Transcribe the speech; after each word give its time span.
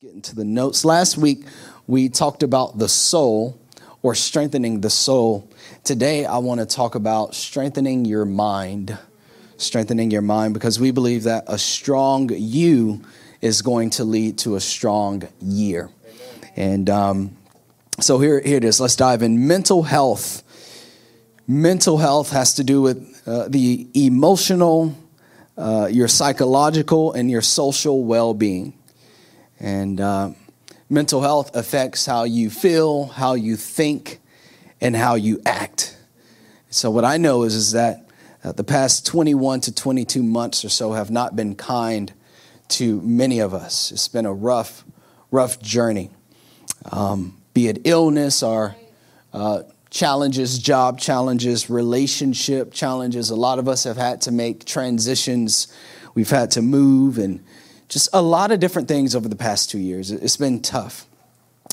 Get 0.00 0.22
to 0.22 0.36
the 0.36 0.44
notes. 0.44 0.84
Last 0.84 1.18
week, 1.18 1.44
we 1.88 2.08
talked 2.08 2.44
about 2.44 2.78
the 2.78 2.88
soul 2.88 3.58
or 4.00 4.14
strengthening 4.14 4.80
the 4.80 4.90
soul. 4.90 5.50
Today, 5.82 6.24
I 6.24 6.38
want 6.38 6.60
to 6.60 6.66
talk 6.66 6.94
about 6.94 7.34
strengthening 7.34 8.04
your 8.04 8.24
mind. 8.24 8.96
Strengthening 9.56 10.12
your 10.12 10.22
mind 10.22 10.54
because 10.54 10.78
we 10.78 10.92
believe 10.92 11.24
that 11.24 11.42
a 11.48 11.58
strong 11.58 12.30
you 12.32 13.02
is 13.40 13.60
going 13.60 13.90
to 13.90 14.04
lead 14.04 14.38
to 14.38 14.54
a 14.54 14.60
strong 14.60 15.26
year. 15.40 15.90
Amen. 16.04 16.52
And 16.54 16.90
um, 16.90 17.36
so 17.98 18.20
here, 18.20 18.40
here 18.40 18.58
it 18.58 18.64
is. 18.64 18.80
Let's 18.80 18.94
dive 18.94 19.22
in. 19.22 19.48
Mental 19.48 19.82
health. 19.82 20.44
Mental 21.48 21.98
health 21.98 22.30
has 22.30 22.54
to 22.54 22.62
do 22.62 22.82
with 22.82 23.20
uh, 23.26 23.48
the 23.48 23.88
emotional, 23.94 24.96
uh, 25.56 25.88
your 25.90 26.06
psychological, 26.06 27.12
and 27.14 27.28
your 27.28 27.42
social 27.42 28.04
well 28.04 28.32
being. 28.32 28.77
And 29.60 30.00
uh, 30.00 30.30
mental 30.88 31.20
health 31.20 31.54
affects 31.54 32.06
how 32.06 32.24
you 32.24 32.50
feel, 32.50 33.06
how 33.06 33.34
you 33.34 33.56
think, 33.56 34.20
and 34.80 34.94
how 34.94 35.14
you 35.14 35.40
act. 35.44 35.96
So, 36.70 36.90
what 36.90 37.04
I 37.04 37.16
know 37.16 37.42
is, 37.42 37.54
is 37.54 37.72
that 37.72 38.08
uh, 38.44 38.52
the 38.52 38.64
past 38.64 39.06
21 39.06 39.62
to 39.62 39.74
22 39.74 40.22
months 40.22 40.64
or 40.64 40.68
so 40.68 40.92
have 40.92 41.10
not 41.10 41.34
been 41.34 41.54
kind 41.54 42.12
to 42.68 43.00
many 43.00 43.40
of 43.40 43.54
us. 43.54 43.90
It's 43.90 44.08
been 44.08 44.26
a 44.26 44.32
rough, 44.32 44.84
rough 45.30 45.60
journey. 45.60 46.10
Um, 46.92 47.38
be 47.54 47.68
it 47.68 47.80
illness 47.84 48.42
or 48.42 48.76
uh, 49.32 49.62
challenges, 49.90 50.58
job 50.58 51.00
challenges, 51.00 51.68
relationship 51.70 52.72
challenges. 52.72 53.30
A 53.30 53.36
lot 53.36 53.58
of 53.58 53.68
us 53.68 53.84
have 53.84 53.96
had 53.96 54.20
to 54.22 54.30
make 54.30 54.64
transitions. 54.64 55.68
We've 56.14 56.30
had 56.30 56.50
to 56.52 56.62
move 56.62 57.18
and 57.18 57.42
just 57.88 58.08
a 58.12 58.22
lot 58.22 58.50
of 58.50 58.60
different 58.60 58.88
things 58.88 59.14
over 59.14 59.28
the 59.28 59.36
past 59.36 59.70
two 59.70 59.78
years. 59.78 60.10
It's 60.10 60.36
been 60.36 60.60
tough. 60.60 61.06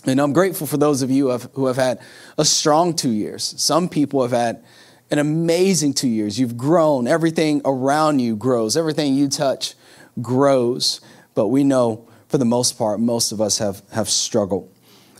And 0.05 0.19
I'm 0.19 0.33
grateful 0.33 0.67
for 0.67 0.77
those 0.77 1.01
of 1.01 1.11
you 1.11 1.31
who 1.53 1.65
have, 1.65 1.77
had 1.77 1.99
a 2.37 2.45
strong 2.45 2.95
two 2.95 3.09
years. 3.09 3.55
Some 3.57 3.89
people 3.89 4.21
have 4.21 4.31
had 4.31 4.63
an 5.11 5.19
amazing 5.19 5.93
two 5.93 6.07
years. 6.07 6.39
You've 6.39 6.57
grown, 6.57 7.07
everything 7.07 7.61
around 7.65 8.19
you 8.19 8.35
grows, 8.35 8.77
everything 8.77 9.15
you 9.15 9.27
touch 9.27 9.73
grows. 10.21 11.01
But 11.33 11.47
we 11.47 11.63
know 11.63 12.07
for 12.27 12.37
the 12.37 12.45
most 12.45 12.77
part, 12.77 12.99
most 12.99 13.31
of 13.31 13.41
us 13.41 13.57
have, 13.57 13.81
have 13.91 14.09
struggled. 14.09 14.71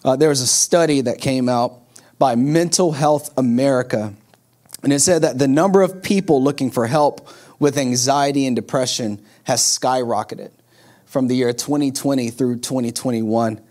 Uh, 0.04 0.16
there 0.16 0.30
was 0.30 0.42
a 0.42 0.48
study 0.48 1.02
that 1.02 1.20
came 1.20 1.50
out 1.50 1.80
by 2.20 2.36
Mental 2.36 2.92
Health 2.92 3.36
America, 3.38 4.14
and 4.84 4.94
it 4.94 5.00
said 5.00 5.24
that 5.24 5.40
the 5.40 5.48
number 5.48 5.82
of 5.82 6.04
people 6.04 6.44
looking 6.44 6.72
for 6.72 6.88
help 6.88 7.28
with 7.60 7.78
anxiety 7.78 8.46
and 8.46 8.56
depression 8.56 9.20
has 9.44 9.62
skyrocketed 9.62 10.52
from 11.16 11.30
the 11.30 11.36
year 11.38 11.54
2020 11.54 12.30
through 12.30 12.58
2021. 12.58 13.62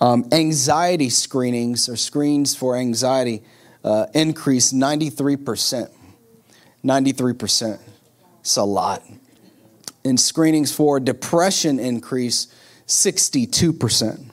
Um, 0.00 0.28
anxiety 0.30 1.10
screenings 1.10 1.88
or 1.88 1.96
screens 1.96 2.54
for 2.54 2.76
anxiety 2.76 3.42
uh, 3.82 4.06
increased 4.14 4.72
93%. 4.72 5.90
93%. 6.84 7.80
It's 8.38 8.56
a 8.56 8.62
lot. 8.62 9.02
And 10.04 10.20
screenings 10.20 10.72
for 10.72 11.00
depression 11.00 11.80
increased 11.80 12.54
62%. 12.86 14.30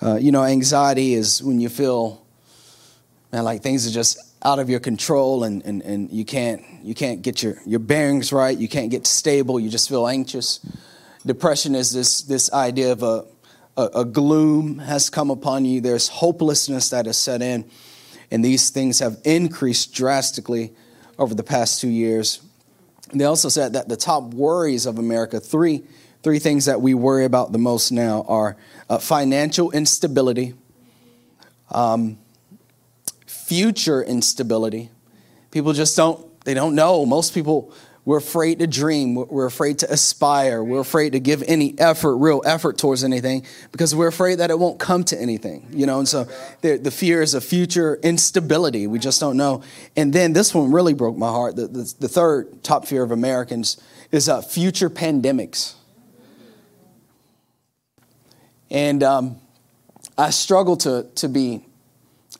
Uh, 0.00 0.14
you 0.14 0.32
know, 0.32 0.44
anxiety 0.44 1.12
is 1.12 1.42
when 1.42 1.60
you 1.60 1.68
feel, 1.68 2.24
man, 3.32 3.44
like 3.44 3.62
things 3.62 3.86
are 3.86 3.90
just 3.90 4.16
out 4.42 4.58
of 4.58 4.70
your 4.70 4.80
control 4.80 5.44
and, 5.44 5.62
and, 5.66 5.82
and 5.82 6.10
you 6.10 6.24
can't 6.24 6.62
you 6.82 6.94
can't 6.94 7.20
get 7.20 7.42
your, 7.42 7.56
your 7.66 7.80
bearings 7.80 8.32
right, 8.32 8.56
you 8.56 8.66
can't 8.66 8.90
get 8.90 9.06
stable, 9.06 9.60
you 9.60 9.68
just 9.68 9.90
feel 9.90 10.08
anxious. 10.08 10.58
Depression 11.24 11.74
is 11.74 11.92
this, 11.92 12.22
this 12.22 12.52
idea 12.52 12.92
of 12.92 13.02
a, 13.02 13.24
a, 13.76 14.00
a 14.00 14.04
gloom 14.04 14.78
has 14.78 15.08
come 15.08 15.30
upon 15.30 15.64
you. 15.64 15.80
There's 15.80 16.08
hopelessness 16.08 16.90
that 16.90 17.06
has 17.06 17.16
set 17.16 17.42
in. 17.42 17.70
And 18.30 18.44
these 18.44 18.70
things 18.70 18.98
have 18.98 19.18
increased 19.24 19.94
drastically 19.94 20.72
over 21.18 21.34
the 21.34 21.42
past 21.42 21.80
two 21.80 21.88
years. 21.88 22.40
And 23.10 23.20
they 23.20 23.24
also 23.24 23.48
said 23.48 23.74
that 23.74 23.88
the 23.88 23.96
top 23.96 24.34
worries 24.34 24.86
of 24.86 24.98
America, 24.98 25.38
three, 25.38 25.84
three 26.22 26.38
things 26.38 26.64
that 26.64 26.80
we 26.80 26.94
worry 26.94 27.24
about 27.24 27.52
the 27.52 27.58
most 27.58 27.92
now 27.92 28.24
are 28.26 28.56
uh, 28.88 28.98
financial 28.98 29.70
instability, 29.70 30.54
um, 31.70 32.18
future 33.26 34.02
instability. 34.02 34.90
People 35.50 35.74
just 35.74 35.96
don't, 35.96 36.26
they 36.44 36.54
don't 36.54 36.74
know. 36.74 37.04
Most 37.04 37.34
people 37.34 37.72
we're 38.04 38.18
afraid 38.18 38.58
to 38.58 38.66
dream. 38.66 39.14
We're 39.14 39.46
afraid 39.46 39.78
to 39.80 39.92
aspire. 39.92 40.64
We're 40.64 40.80
afraid 40.80 41.12
to 41.12 41.20
give 41.20 41.44
any 41.46 41.78
effort, 41.78 42.16
real 42.16 42.42
effort 42.44 42.76
towards 42.76 43.04
anything, 43.04 43.46
because 43.70 43.94
we're 43.94 44.08
afraid 44.08 44.40
that 44.40 44.50
it 44.50 44.58
won't 44.58 44.80
come 44.80 45.04
to 45.04 45.20
anything, 45.20 45.68
you 45.70 45.86
know? 45.86 46.00
And 46.00 46.08
so 46.08 46.26
the, 46.62 46.78
the 46.78 46.90
fear 46.90 47.22
is 47.22 47.34
a 47.34 47.40
future 47.40 48.00
instability. 48.02 48.88
We 48.88 48.98
just 48.98 49.20
don't 49.20 49.36
know. 49.36 49.62
And 49.94 50.12
then 50.12 50.32
this 50.32 50.52
one 50.52 50.72
really 50.72 50.94
broke 50.94 51.16
my 51.16 51.28
heart. 51.28 51.54
The, 51.54 51.68
the, 51.68 51.94
the 52.00 52.08
third 52.08 52.64
top 52.64 52.86
fear 52.86 53.04
of 53.04 53.12
Americans 53.12 53.80
is 54.10 54.28
uh, 54.28 54.42
future 54.42 54.90
pandemics. 54.90 55.74
And 58.68 59.04
um, 59.04 59.36
I 60.18 60.30
struggle 60.30 60.76
to, 60.78 61.06
to 61.16 61.28
be 61.28 61.64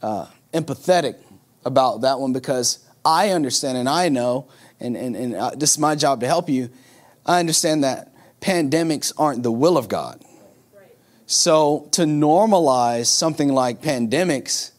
uh, 0.02 0.26
empathetic 0.52 1.20
about 1.64 2.00
that 2.00 2.18
one 2.18 2.32
because 2.32 2.84
I 3.04 3.30
understand 3.30 3.78
and 3.78 3.88
I 3.88 4.08
know 4.08 4.48
and, 4.82 4.96
and, 4.96 5.16
and 5.16 5.34
uh, 5.34 5.50
this 5.50 5.72
is 5.72 5.78
my 5.78 5.94
job 5.94 6.20
to 6.20 6.26
help 6.26 6.48
you, 6.48 6.68
I 7.24 7.40
understand 7.40 7.84
that 7.84 8.12
pandemics 8.40 9.12
aren't 9.16 9.42
the 9.42 9.52
will 9.52 9.78
of 9.78 9.88
God. 9.88 10.22
So 11.26 11.88
to 11.92 12.02
normalize 12.02 13.06
something 13.06 13.48
like 13.48 13.80
pandemics, 13.80 14.72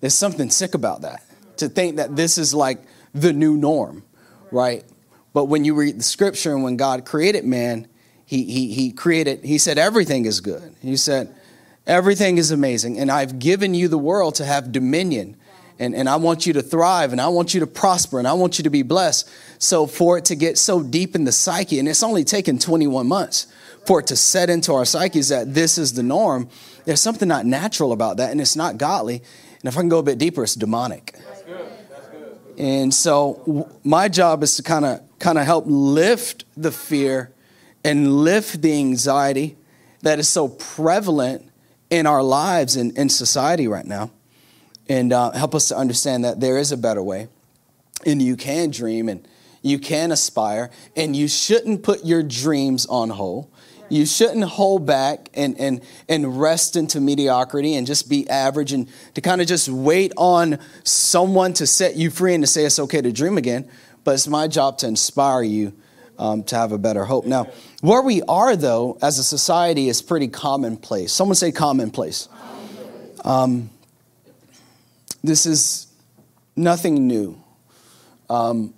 there's 0.00 0.14
something 0.14 0.50
sick 0.50 0.74
about 0.74 1.02
that. 1.02 1.22
To 1.58 1.68
think 1.68 1.96
that 1.96 2.16
this 2.16 2.36
is 2.36 2.52
like 2.52 2.80
the 3.14 3.32
new 3.32 3.56
norm, 3.56 4.02
right? 4.50 4.84
But 5.32 5.46
when 5.46 5.64
you 5.64 5.74
read 5.74 5.98
the 5.98 6.02
scripture 6.02 6.52
and 6.54 6.62
when 6.64 6.76
God 6.76 7.06
created 7.06 7.44
man, 7.44 7.88
he, 8.26 8.44
he, 8.44 8.74
he 8.74 8.92
created, 8.92 9.44
he 9.44 9.58
said, 9.58 9.78
everything 9.78 10.26
is 10.26 10.40
good. 10.40 10.74
He 10.82 10.96
said, 10.96 11.34
everything 11.86 12.36
is 12.36 12.50
amazing. 12.50 12.98
And 12.98 13.10
I've 13.10 13.38
given 13.38 13.72
you 13.72 13.88
the 13.88 13.98
world 13.98 14.34
to 14.36 14.44
have 14.44 14.72
dominion 14.72 15.36
and, 15.78 15.94
and 15.94 16.08
I 16.08 16.16
want 16.16 16.46
you 16.46 16.52
to 16.54 16.62
thrive 16.62 17.12
and 17.12 17.20
I 17.20 17.28
want 17.28 17.52
you 17.52 17.60
to 17.60 17.66
prosper 17.66 18.18
and 18.18 18.26
I 18.26 18.32
want 18.32 18.58
you 18.58 18.64
to 18.64 18.70
be 18.70 18.82
blessed. 18.82 19.28
So, 19.58 19.86
for 19.86 20.18
it 20.18 20.26
to 20.26 20.34
get 20.34 20.58
so 20.58 20.82
deep 20.82 21.14
in 21.14 21.24
the 21.24 21.32
psyche, 21.32 21.78
and 21.78 21.88
it's 21.88 22.02
only 22.02 22.24
taken 22.24 22.58
21 22.58 23.06
months 23.06 23.46
for 23.86 24.00
it 24.00 24.06
to 24.08 24.16
set 24.16 24.50
into 24.50 24.72
our 24.72 24.84
psyches 24.84 25.28
that 25.28 25.54
this 25.54 25.78
is 25.78 25.92
the 25.92 26.02
norm, 26.02 26.48
there's 26.84 27.00
something 27.00 27.28
not 27.28 27.46
natural 27.46 27.92
about 27.92 28.16
that 28.16 28.30
and 28.30 28.40
it's 28.40 28.56
not 28.56 28.78
godly. 28.78 29.16
And 29.16 29.64
if 29.64 29.76
I 29.76 29.80
can 29.80 29.88
go 29.88 29.98
a 29.98 30.02
bit 30.02 30.18
deeper, 30.18 30.42
it's 30.42 30.54
demonic. 30.54 31.12
That's 31.12 31.42
good. 31.42 31.68
That's 31.90 32.08
good. 32.08 32.38
And 32.58 32.92
so, 32.92 33.68
my 33.84 34.08
job 34.08 34.42
is 34.42 34.56
to 34.56 34.62
kind 34.62 34.84
of 34.84 35.00
kind 35.18 35.38
of 35.38 35.44
help 35.44 35.64
lift 35.66 36.44
the 36.56 36.72
fear 36.72 37.32
and 37.84 38.24
lift 38.24 38.62
the 38.62 38.72
anxiety 38.72 39.56
that 40.02 40.18
is 40.18 40.28
so 40.28 40.48
prevalent 40.48 41.50
in 41.88 42.06
our 42.06 42.22
lives 42.22 42.76
and 42.76 42.96
in 42.98 43.08
society 43.08 43.68
right 43.68 43.86
now 43.86 44.10
and 44.88 45.12
uh, 45.12 45.32
help 45.32 45.54
us 45.54 45.68
to 45.68 45.76
understand 45.76 46.24
that 46.24 46.40
there 46.40 46.58
is 46.58 46.72
a 46.72 46.76
better 46.76 47.02
way. 47.02 47.28
And 48.04 48.20
you 48.20 48.36
can 48.36 48.70
dream 48.70 49.08
and 49.08 49.26
you 49.62 49.78
can 49.80 50.12
aspire, 50.12 50.70
and 50.94 51.16
you 51.16 51.26
shouldn't 51.26 51.82
put 51.82 52.04
your 52.04 52.22
dreams 52.22 52.86
on 52.86 53.10
hold. 53.10 53.50
You 53.88 54.06
shouldn't 54.06 54.44
hold 54.44 54.86
back 54.86 55.28
and, 55.34 55.58
and, 55.58 55.80
and 56.08 56.40
rest 56.40 56.76
into 56.76 57.00
mediocrity 57.00 57.74
and 57.74 57.86
just 57.86 58.08
be 58.08 58.28
average 58.28 58.72
and 58.72 58.88
to 59.14 59.20
kind 59.20 59.40
of 59.40 59.48
just 59.48 59.68
wait 59.68 60.12
on 60.16 60.58
someone 60.84 61.52
to 61.54 61.66
set 61.66 61.96
you 61.96 62.10
free 62.10 62.34
and 62.34 62.44
to 62.44 62.46
say 62.46 62.64
it's 62.64 62.78
okay 62.78 63.00
to 63.00 63.10
dream 63.10 63.38
again. 63.38 63.68
But 64.04 64.14
it's 64.14 64.28
my 64.28 64.46
job 64.46 64.78
to 64.78 64.86
inspire 64.86 65.42
you 65.42 65.72
um, 66.18 66.44
to 66.44 66.56
have 66.56 66.70
a 66.70 66.78
better 66.78 67.04
hope. 67.04 67.26
Now, 67.26 67.48
where 67.80 68.02
we 68.02 68.22
are, 68.22 68.54
though, 68.54 68.98
as 69.02 69.18
a 69.18 69.24
society, 69.24 69.88
is 69.88 70.00
pretty 70.00 70.28
commonplace. 70.28 71.12
Someone 71.12 71.34
say 71.34 71.50
commonplace. 71.50 72.28
Um, 73.24 73.70
this 75.26 75.46
is 75.46 75.86
nothing 76.54 77.06
new. 77.06 77.42
Um, 78.28 78.74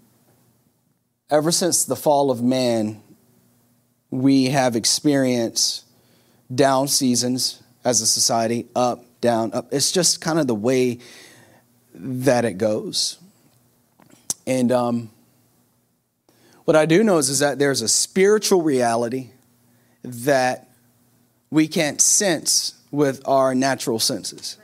ever 1.30 1.52
since 1.52 1.84
the 1.84 1.96
fall 1.96 2.30
of 2.30 2.42
man, 2.42 3.02
we 4.10 4.46
have 4.46 4.76
experienced 4.76 5.84
down 6.54 6.88
seasons 6.88 7.62
as 7.84 8.00
a 8.00 8.06
society, 8.06 8.66
up, 8.74 9.04
down, 9.20 9.52
up. 9.52 9.68
It's 9.72 9.92
just 9.92 10.20
kind 10.20 10.38
of 10.38 10.46
the 10.46 10.54
way 10.54 10.98
that 11.94 12.44
it 12.44 12.54
goes. 12.54 13.18
And 14.46 14.72
um, 14.72 15.10
what 16.64 16.76
I 16.76 16.86
do 16.86 17.02
know 17.02 17.18
is, 17.18 17.28
is 17.28 17.40
that 17.40 17.58
there's 17.58 17.82
a 17.82 17.88
spiritual 17.88 18.62
reality 18.62 19.30
that 20.02 20.70
we 21.50 21.68
can't 21.68 22.00
sense 22.00 22.74
with 22.90 23.26
our 23.26 23.54
natural 23.54 23.98
senses. 23.98 24.56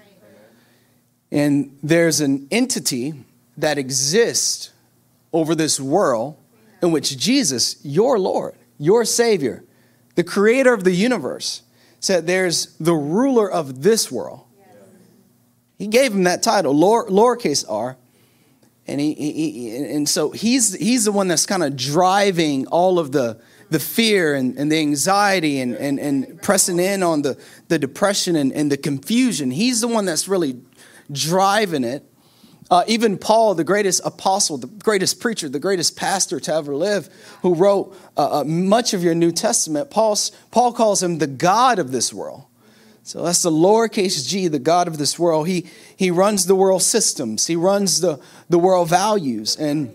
And 1.35 1.77
there's 1.83 2.21
an 2.21 2.47
entity 2.53 3.13
that 3.57 3.77
exists 3.77 4.71
over 5.33 5.57
this 5.57 5.81
world 5.81 6.37
in 6.81 6.93
which 6.93 7.19
Jesus, 7.19 7.85
your 7.85 8.21
Lord, 8.21 8.55
your 8.79 9.05
Savior, 9.05 9.65
the 10.15 10.23
creator 10.23 10.73
of 10.73 10.85
the 10.85 10.93
universe, 10.93 11.63
said, 11.99 12.29
There's 12.29 12.77
the 12.77 12.95
ruler 12.95 13.51
of 13.51 13.83
this 13.83 14.13
world. 14.13 14.43
He 15.77 15.89
gave 15.89 16.13
him 16.13 16.23
that 16.23 16.45
title, 16.45 16.73
lower, 16.73 17.11
lowercase 17.11 17.65
r. 17.69 17.97
And, 18.87 19.01
he, 19.01 19.15
he, 19.15 19.33
he, 19.33 19.77
and 19.77 20.09
so 20.09 20.31
he's, 20.31 20.75
he's 20.75 21.05
the 21.05 21.13
one 21.13 21.27
that's 21.27 21.47
kind 21.47 21.65
of 21.65 21.75
driving 21.75 22.69
all 22.69 23.01
of 23.01 23.11
the, 23.11 23.41
the 23.71 23.81
fear 23.81 24.35
and, 24.35 24.57
and 24.57 24.71
the 24.71 24.79
anxiety 24.79 25.59
and, 25.59 25.75
and, 25.75 25.99
and 25.99 26.41
pressing 26.43 26.79
in 26.79 27.03
on 27.03 27.23
the, 27.23 27.37
the 27.67 27.79
depression 27.79 28.37
and, 28.37 28.53
and 28.53 28.71
the 28.71 28.77
confusion. 28.77 29.51
He's 29.51 29.81
the 29.81 29.89
one 29.89 30.05
that's 30.05 30.29
really 30.29 30.61
driving 31.11 31.85
it. 31.85 32.05
Uh, 32.71 32.83
even 32.87 33.19
Paul, 33.19 33.55
the 33.55 33.65
greatest 33.65 34.01
apostle, 34.05 34.57
the 34.57 34.67
greatest 34.67 35.21
preacher, 35.21 35.49
the 35.49 35.59
greatest 35.59 35.97
pastor 35.97 36.41
to 36.41 36.55
ever 36.55 36.75
live, 36.75 37.09
who 37.43 37.55
wrote 37.55 37.97
uh, 38.17 38.41
uh, 38.41 38.45
much 38.45 38.95
of 38.95 39.03
your 39.03 39.15
New 39.15 39.33
Testament, 39.33 39.91
Paul's, 39.91 40.31
Paul 40.51 40.73
calls 40.73 41.03
him 41.03 41.19
the 41.19 41.27
God 41.27 41.79
of 41.79 41.93
this 41.93 42.13
world. 42.13 42.45
So 43.03 43.23
that's 43.23 43.43
the 43.43 43.51
lowercase 43.51 44.27
g, 44.27 44.49
the 44.49 44.59
God 44.59 44.89
of 44.89 44.97
this 44.97 45.19
world. 45.19 45.47
He, 45.47 45.67
he 45.95 46.11
runs 46.11 46.47
the 46.47 46.55
world 46.55 46.83
systems, 46.83 47.47
he 47.47 47.55
runs 47.55 48.01
the, 48.01 48.19
the 48.49 48.59
world 48.59 48.89
values. 48.89 49.57
And 49.57 49.95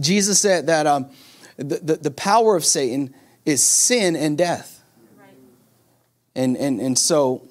Jesus 0.00 0.40
said 0.40 0.66
that 0.68 0.86
um, 0.86 1.10
the, 1.56 1.76
the, 1.76 1.96
the, 1.96 2.10
power 2.10 2.56
of 2.56 2.64
Satan 2.64 3.14
is 3.44 3.62
sin 3.62 4.16
and 4.16 4.38
death. 4.38 4.82
Right. 5.18 5.28
And, 6.34 6.56
and, 6.56 6.80
and 6.80 6.98
so 6.98 7.46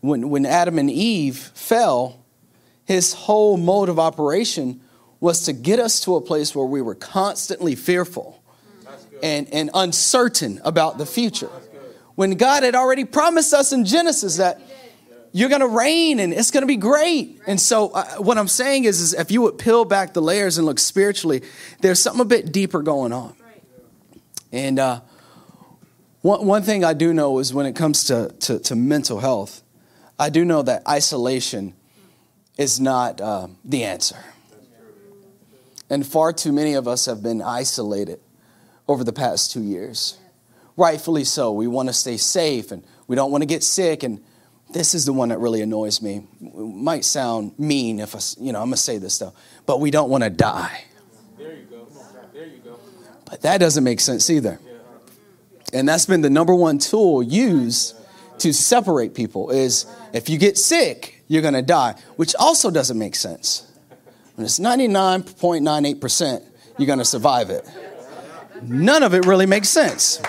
when, 0.00 0.30
when 0.30 0.46
Adam 0.46 0.78
and 0.78 0.90
Eve 0.90 1.36
fell, 1.36 2.24
his 2.84 3.12
whole 3.12 3.56
mode 3.56 3.88
of 3.88 3.98
operation 3.98 4.80
was 5.20 5.44
to 5.44 5.52
get 5.52 5.78
us 5.78 6.00
to 6.00 6.16
a 6.16 6.20
place 6.20 6.54
where 6.54 6.66
we 6.66 6.80
were 6.80 6.94
constantly 6.94 7.74
fearful 7.74 8.42
and, 9.22 9.48
and 9.52 9.70
uncertain 9.74 10.60
about 10.64 10.98
the 10.98 11.06
future. 11.06 11.50
When 12.14 12.32
God 12.32 12.62
had 12.62 12.74
already 12.74 13.04
promised 13.04 13.52
us 13.54 13.72
in 13.72 13.84
Genesis 13.84 14.38
that 14.38 14.60
you're 15.32 15.48
going 15.48 15.60
to 15.60 15.68
reign 15.68 16.18
and 16.20 16.32
it's 16.32 16.50
going 16.50 16.62
to 16.62 16.66
be 16.66 16.76
great. 16.76 17.40
And 17.46 17.60
so, 17.60 17.90
uh, 17.90 18.16
what 18.16 18.36
I'm 18.36 18.48
saying 18.48 18.84
is, 18.84 19.00
is, 19.00 19.14
if 19.14 19.30
you 19.30 19.42
would 19.42 19.58
peel 19.58 19.84
back 19.84 20.12
the 20.12 20.22
layers 20.22 20.58
and 20.58 20.66
look 20.66 20.78
spiritually, 20.78 21.42
there's 21.80 22.00
something 22.02 22.20
a 22.20 22.24
bit 22.24 22.50
deeper 22.50 22.82
going 22.82 23.12
on. 23.12 23.34
And 24.50 24.78
uh, 24.78 25.00
one, 26.22 26.46
one 26.46 26.62
thing 26.62 26.84
I 26.84 26.94
do 26.94 27.14
know 27.14 27.38
is 27.38 27.54
when 27.54 27.66
it 27.66 27.76
comes 27.76 28.04
to, 28.04 28.34
to, 28.40 28.58
to 28.58 28.74
mental 28.74 29.20
health, 29.20 29.62
I 30.20 30.28
do 30.28 30.44
know 30.44 30.60
that 30.60 30.86
isolation 30.86 31.72
is 32.58 32.78
not 32.78 33.22
uh, 33.22 33.48
the 33.64 33.84
answer. 33.84 34.18
And 35.88 36.06
far 36.06 36.34
too 36.34 36.52
many 36.52 36.74
of 36.74 36.86
us 36.86 37.06
have 37.06 37.22
been 37.22 37.40
isolated 37.40 38.20
over 38.86 39.02
the 39.02 39.14
past 39.14 39.50
two 39.50 39.62
years. 39.62 40.18
Rightfully 40.76 41.24
so. 41.24 41.52
We 41.52 41.66
want 41.66 41.88
to 41.88 41.94
stay 41.94 42.18
safe 42.18 42.70
and 42.70 42.84
we 43.06 43.16
don't 43.16 43.30
want 43.30 43.40
to 43.40 43.46
get 43.46 43.62
sick. 43.62 44.02
And 44.02 44.22
this 44.70 44.92
is 44.92 45.06
the 45.06 45.14
one 45.14 45.30
that 45.30 45.38
really 45.38 45.62
annoys 45.62 46.02
me. 46.02 46.26
It 46.42 46.54
might 46.54 47.06
sound 47.06 47.58
mean 47.58 47.98
if 47.98 48.14
I, 48.14 48.20
you 48.38 48.52
know, 48.52 48.58
I'm 48.58 48.66
going 48.66 48.72
to 48.72 48.76
say 48.76 48.98
this 48.98 49.16
though, 49.16 49.32
but 49.64 49.80
we 49.80 49.90
don't 49.90 50.10
want 50.10 50.22
to 50.22 50.30
die. 50.30 50.84
There 51.38 51.56
you 51.56 51.64
go. 51.64 51.88
There 52.34 52.46
you 52.46 52.58
go. 52.58 52.78
But 53.24 53.40
that 53.40 53.56
doesn't 53.56 53.84
make 53.84 54.00
sense 54.00 54.28
either. 54.28 54.60
And 55.72 55.88
that's 55.88 56.04
been 56.04 56.20
the 56.20 56.30
number 56.30 56.54
one 56.54 56.76
tool 56.76 57.22
used 57.22 57.96
to 58.40 58.52
separate 58.52 59.14
people 59.14 59.50
is 59.50 59.86
if 60.12 60.28
you 60.28 60.38
get 60.38 60.58
sick, 60.58 61.22
you're 61.28 61.42
going 61.42 61.54
to 61.54 61.62
die, 61.62 61.94
which 62.16 62.34
also 62.36 62.70
doesn't 62.70 62.98
make 62.98 63.14
sense. 63.14 63.70
When 64.34 64.44
it's 64.44 64.58
99.98%, 64.58 66.42
you're 66.78 66.86
going 66.86 66.98
to 66.98 67.04
survive 67.04 67.50
it. 67.50 67.68
None 68.62 69.02
of 69.02 69.14
it 69.14 69.26
really 69.26 69.46
makes 69.46 69.68
sense. 69.68 70.20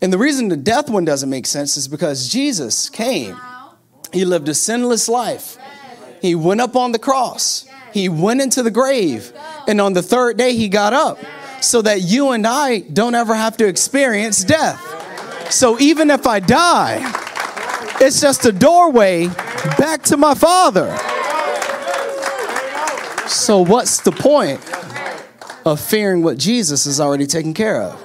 And 0.00 0.12
the 0.12 0.18
reason 0.18 0.48
the 0.48 0.56
death 0.56 0.88
one 0.88 1.04
doesn't 1.04 1.28
make 1.28 1.46
sense 1.46 1.76
is 1.76 1.88
because 1.88 2.28
Jesus 2.28 2.88
came. 2.88 3.36
He 4.12 4.24
lived 4.24 4.48
a 4.48 4.54
sinless 4.54 5.08
life. 5.08 5.58
He 6.22 6.34
went 6.34 6.60
up 6.60 6.76
on 6.76 6.92
the 6.92 6.98
cross. 6.98 7.66
He 7.92 8.08
went 8.08 8.40
into 8.40 8.62
the 8.62 8.70
grave. 8.70 9.32
And 9.68 9.80
on 9.80 9.92
the 9.92 10.02
third 10.02 10.36
day, 10.36 10.54
he 10.54 10.68
got 10.68 10.92
up 10.92 11.18
so 11.60 11.82
that 11.82 12.02
you 12.02 12.30
and 12.30 12.46
I 12.46 12.80
don't 12.80 13.14
ever 13.14 13.34
have 13.34 13.56
to 13.58 13.66
experience 13.66 14.44
death. 14.44 14.99
So 15.50 15.78
even 15.80 16.10
if 16.10 16.26
I 16.26 16.40
die, 16.40 17.00
it's 18.00 18.20
just 18.20 18.46
a 18.46 18.52
doorway 18.52 19.26
back 19.78 20.02
to 20.04 20.16
my 20.16 20.34
Father. 20.34 20.96
So, 23.28 23.60
what's 23.60 24.00
the 24.00 24.10
point 24.10 24.60
of 25.64 25.80
fearing 25.80 26.22
what 26.22 26.38
Jesus 26.38 26.84
has 26.86 27.00
already 27.00 27.26
taken 27.26 27.54
care 27.54 27.80
of? 27.80 28.00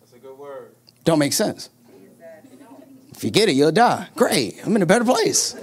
That's 0.00 0.12
a 0.12 0.18
good 0.18 0.36
word. 0.36 0.74
Don't 1.04 1.18
make 1.18 1.32
sense. 1.32 1.70
If 3.12 3.24
you 3.24 3.30
get 3.30 3.48
it, 3.48 3.52
you'll 3.52 3.72
die. 3.72 4.08
Great. 4.16 4.60
I'm 4.66 4.76
in 4.76 4.82
a 4.82 4.86
better 4.86 5.04
place. 5.04 5.56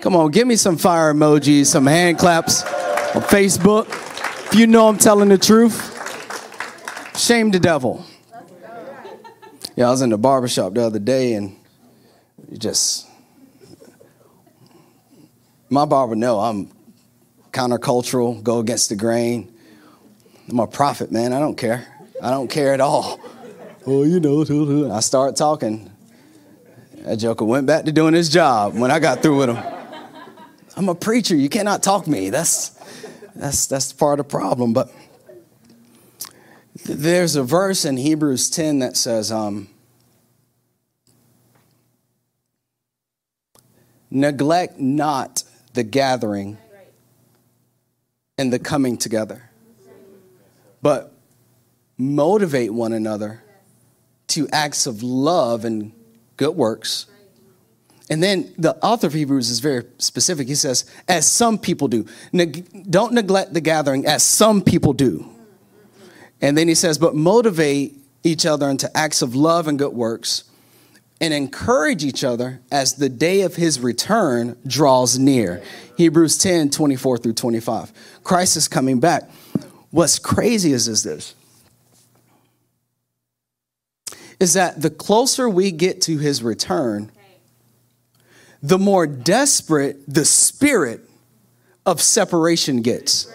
Come 0.00 0.16
on, 0.16 0.30
give 0.30 0.46
me 0.46 0.56
some 0.56 0.76
fire 0.76 1.12
emojis, 1.14 1.66
some 1.66 1.86
hand 1.86 2.18
claps 2.18 2.62
on 3.14 3.22
Facebook. 3.22 3.86
If 4.46 4.54
you 4.54 4.66
know 4.66 4.88
I'm 4.88 4.98
telling 4.98 5.28
the 5.28 5.38
truth, 5.38 5.89
shame 7.20 7.50
the 7.50 7.60
devil. 7.60 8.04
Yeah, 9.76 9.88
I 9.88 9.90
was 9.90 10.02
in 10.02 10.10
the 10.10 10.18
barbershop 10.18 10.74
the 10.74 10.82
other 10.82 10.98
day 10.98 11.34
and 11.34 11.56
just 12.58 13.06
my 15.68 15.84
barber 15.84 16.16
know 16.16 16.40
I'm 16.40 16.70
countercultural, 17.52 18.42
go 18.42 18.58
against 18.58 18.88
the 18.88 18.96
grain. 18.96 19.52
I'm 20.48 20.58
a 20.58 20.66
prophet, 20.66 21.12
man. 21.12 21.32
I 21.32 21.38
don't 21.38 21.56
care. 21.56 21.86
I 22.22 22.30
don't 22.30 22.50
care 22.50 22.74
at 22.74 22.80
all. 22.80 23.20
Oh, 23.86 24.02
you 24.02 24.20
know, 24.20 24.90
I 24.92 25.00
start 25.00 25.36
talking. 25.36 25.90
That 27.04 27.16
joker 27.16 27.44
went 27.44 27.66
back 27.66 27.84
to 27.84 27.92
doing 27.92 28.14
his 28.14 28.28
job 28.28 28.74
when 28.74 28.90
I 28.90 28.98
got 28.98 29.22
through 29.22 29.38
with 29.38 29.48
him. 29.50 29.64
I'm 30.76 30.88
a 30.88 30.94
preacher. 30.94 31.34
You 31.34 31.48
cannot 31.48 31.82
talk 31.82 32.06
me. 32.06 32.30
That's 32.30 32.70
that's 33.34 33.66
that's 33.66 33.92
part 33.92 34.20
of 34.20 34.26
the 34.26 34.30
problem. 34.30 34.72
But 34.72 34.92
there's 36.84 37.36
a 37.36 37.42
verse 37.42 37.84
in 37.84 37.96
Hebrews 37.96 38.50
10 38.50 38.80
that 38.80 38.96
says, 38.96 39.30
um, 39.30 39.68
neglect 44.10 44.78
not 44.78 45.44
the 45.74 45.84
gathering 45.84 46.58
and 48.36 48.52
the 48.52 48.58
coming 48.58 48.96
together, 48.96 49.50
but 50.82 51.12
motivate 51.96 52.72
one 52.72 52.92
another 52.92 53.42
to 54.28 54.48
acts 54.50 54.86
of 54.86 55.02
love 55.02 55.64
and 55.64 55.92
good 56.36 56.56
works. 56.56 57.06
And 58.08 58.22
then 58.22 58.52
the 58.58 58.76
author 58.84 59.06
of 59.06 59.12
Hebrews 59.12 59.50
is 59.50 59.60
very 59.60 59.84
specific. 59.98 60.48
He 60.48 60.54
says, 60.56 60.84
as 61.06 61.30
some 61.30 61.58
people 61.58 61.86
do. 61.86 62.06
Neg- 62.32 62.90
don't 62.90 63.12
neglect 63.12 63.52
the 63.54 63.60
gathering 63.60 64.06
as 64.06 64.24
some 64.24 64.62
people 64.62 64.92
do. 64.92 65.28
And 66.40 66.56
then 66.56 66.68
he 66.68 66.74
says, 66.74 66.98
but 66.98 67.14
motivate 67.14 67.96
each 68.22 68.46
other 68.46 68.68
into 68.68 68.94
acts 68.96 69.22
of 69.22 69.34
love 69.34 69.68
and 69.68 69.78
good 69.78 69.92
works 69.92 70.44
and 71.20 71.34
encourage 71.34 72.04
each 72.04 72.24
other 72.24 72.60
as 72.72 72.94
the 72.94 73.08
day 73.08 73.42
of 73.42 73.56
his 73.56 73.80
return 73.80 74.56
draws 74.66 75.18
near. 75.18 75.62
Hebrews 75.96 76.38
10 76.38 76.70
24 76.70 77.18
through 77.18 77.34
25. 77.34 77.92
Christ 78.24 78.56
is 78.56 78.68
coming 78.68 79.00
back. 79.00 79.30
What's 79.90 80.18
crazy 80.18 80.72
is, 80.72 80.88
is 80.88 81.02
this 81.02 81.34
is 84.40 84.54
that 84.54 84.80
the 84.80 84.90
closer 84.90 85.48
we 85.48 85.70
get 85.70 86.00
to 86.00 86.16
his 86.16 86.42
return, 86.42 87.12
the 88.62 88.78
more 88.78 89.06
desperate 89.06 89.98
the 90.08 90.24
spirit 90.24 91.02
of 91.84 92.00
separation 92.00 92.80
gets. 92.80 93.30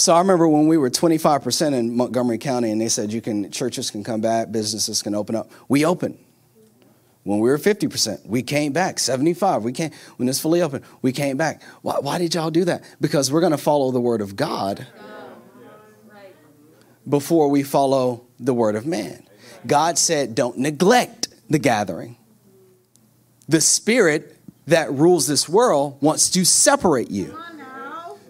So 0.00 0.14
I 0.14 0.18
remember 0.18 0.48
when 0.48 0.66
we 0.66 0.78
were 0.78 0.88
25% 0.88 1.74
in 1.74 1.94
Montgomery 1.94 2.38
County 2.38 2.70
and 2.70 2.80
they 2.80 2.88
said 2.88 3.12
you 3.12 3.20
can 3.20 3.50
churches 3.50 3.90
can 3.90 4.02
come 4.02 4.22
back, 4.22 4.50
businesses 4.50 5.02
can 5.02 5.14
open 5.14 5.36
up. 5.36 5.50
We 5.68 5.84
opened. 5.84 6.18
When 7.24 7.38
we 7.38 7.50
were 7.50 7.58
50%, 7.58 8.24
we 8.24 8.42
came 8.42 8.72
back. 8.72 8.98
75, 8.98 9.62
we 9.62 9.72
came 9.72 9.90
when 10.16 10.26
it's 10.26 10.40
fully 10.40 10.62
open, 10.62 10.82
we 11.02 11.12
came 11.12 11.36
back. 11.36 11.62
Why, 11.82 11.98
why 11.98 12.16
did 12.16 12.34
y'all 12.34 12.50
do 12.50 12.64
that? 12.64 12.82
Because 12.98 13.30
we're 13.30 13.42
going 13.42 13.52
to 13.52 13.58
follow 13.58 13.90
the 13.90 14.00
word 14.00 14.22
of 14.22 14.36
God 14.36 14.86
before 17.06 17.48
we 17.48 17.62
follow 17.62 18.24
the 18.38 18.54
word 18.54 18.76
of 18.76 18.86
man. 18.86 19.28
God 19.66 19.98
said, 19.98 20.34
don't 20.34 20.56
neglect 20.56 21.28
the 21.50 21.58
gathering. 21.58 22.16
The 23.50 23.60
spirit 23.60 24.34
that 24.66 24.90
rules 24.94 25.26
this 25.26 25.46
world 25.46 25.98
wants 26.00 26.30
to 26.30 26.46
separate 26.46 27.10
you 27.10 27.36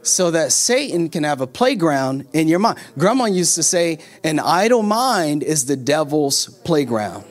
so 0.03 0.31
that 0.31 0.53
Satan 0.53 1.09
can 1.09 1.25
have 1.25 1.41
a 1.41 1.47
playground 1.47 2.27
in 2.33 2.49
your 2.49 2.59
mind. 2.59 2.79
Grandma 2.99 3.27
used 3.27 3.55
to 3.57 3.63
say, 3.63 3.99
an 4.25 4.39
idle 4.39 4.83
mind 4.83 5.43
is 5.43 5.67
the 5.67 5.77
devil's 5.77 6.49
playground. 6.65 7.25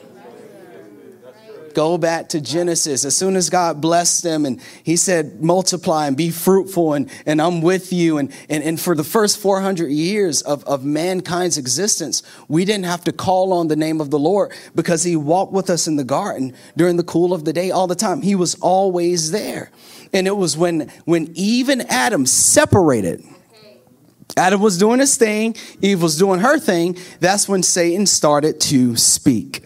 Go 1.74 1.98
back 1.98 2.30
to 2.30 2.40
Genesis. 2.40 3.04
As 3.04 3.16
soon 3.16 3.36
as 3.36 3.50
God 3.50 3.80
blessed 3.80 4.22
them 4.22 4.44
and 4.44 4.60
He 4.82 4.96
said, 4.96 5.42
multiply 5.42 6.06
and 6.06 6.16
be 6.16 6.30
fruitful, 6.30 6.94
and, 6.94 7.10
and 7.26 7.40
I'm 7.40 7.60
with 7.60 7.92
you. 7.92 8.18
And, 8.18 8.32
and, 8.48 8.62
and 8.62 8.80
for 8.80 8.94
the 8.94 9.04
first 9.04 9.38
400 9.38 9.88
years 9.88 10.42
of, 10.42 10.64
of 10.64 10.84
mankind's 10.84 11.58
existence, 11.58 12.22
we 12.48 12.64
didn't 12.64 12.86
have 12.86 13.04
to 13.04 13.12
call 13.12 13.52
on 13.52 13.68
the 13.68 13.76
name 13.76 14.00
of 14.00 14.10
the 14.10 14.18
Lord 14.18 14.52
because 14.74 15.04
He 15.04 15.16
walked 15.16 15.52
with 15.52 15.70
us 15.70 15.86
in 15.86 15.96
the 15.96 16.04
garden 16.04 16.54
during 16.76 16.96
the 16.96 17.04
cool 17.04 17.32
of 17.32 17.44
the 17.44 17.52
day 17.52 17.70
all 17.70 17.86
the 17.86 17.94
time. 17.94 18.22
He 18.22 18.34
was 18.34 18.54
always 18.56 19.30
there. 19.30 19.70
And 20.12 20.26
it 20.26 20.36
was 20.36 20.56
when, 20.56 20.90
when 21.04 21.30
even 21.34 21.82
Adam 21.82 22.26
separated, 22.26 23.22
Adam 24.36 24.60
was 24.60 24.78
doing 24.78 25.00
his 25.00 25.16
thing, 25.16 25.54
Eve 25.82 26.02
was 26.02 26.16
doing 26.16 26.40
her 26.40 26.58
thing, 26.58 26.96
that's 27.20 27.48
when 27.48 27.62
Satan 27.62 28.06
started 28.06 28.60
to 28.60 28.96
speak. 28.96 29.64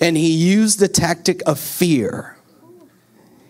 And 0.00 0.16
he 0.16 0.32
used 0.32 0.80
the 0.80 0.88
tactic 0.88 1.42
of 1.46 1.58
fear. 1.58 2.36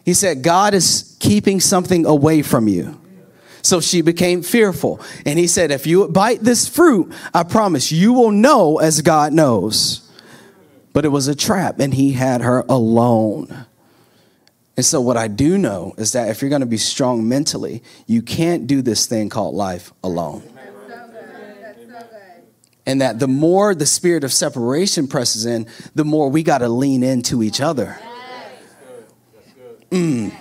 He 0.04 0.14
said, 0.14 0.42
God 0.42 0.74
is 0.74 1.16
keeping 1.20 1.60
something 1.60 2.06
away 2.06 2.42
from 2.42 2.66
you. 2.66 3.00
So 3.62 3.80
she 3.80 4.00
became 4.00 4.42
fearful. 4.42 5.00
And 5.26 5.38
he 5.38 5.46
said, 5.46 5.70
If 5.70 5.86
you 5.86 6.08
bite 6.08 6.40
this 6.40 6.66
fruit, 6.66 7.12
I 7.34 7.42
promise 7.42 7.92
you 7.92 8.12
will 8.12 8.30
know 8.30 8.78
as 8.78 9.02
God 9.02 9.32
knows. 9.32 10.06
But 10.92 11.04
it 11.04 11.10
was 11.10 11.28
a 11.28 11.36
trap, 11.36 11.78
and 11.78 11.94
he 11.94 12.12
had 12.12 12.40
her 12.40 12.64
alone. 12.68 13.66
And 14.76 14.84
so, 14.84 15.00
what 15.00 15.16
I 15.16 15.28
do 15.28 15.56
know 15.58 15.94
is 15.98 16.12
that 16.12 16.30
if 16.30 16.40
you're 16.40 16.48
going 16.50 16.60
to 16.60 16.66
be 16.66 16.78
strong 16.78 17.28
mentally, 17.28 17.82
you 18.06 18.22
can't 18.22 18.66
do 18.66 18.82
this 18.82 19.06
thing 19.06 19.28
called 19.28 19.54
life 19.54 19.92
alone. 20.02 20.49
And 22.86 23.00
that 23.00 23.18
the 23.18 23.28
more 23.28 23.74
the 23.74 23.86
spirit 23.86 24.24
of 24.24 24.32
separation 24.32 25.06
presses 25.06 25.46
in, 25.46 25.66
the 25.94 26.04
more 26.04 26.30
we 26.30 26.42
got 26.42 26.58
to 26.58 26.68
lean 26.68 27.02
into 27.02 27.42
each 27.42 27.60
other. 27.60 27.98
Mm. 29.90 30.32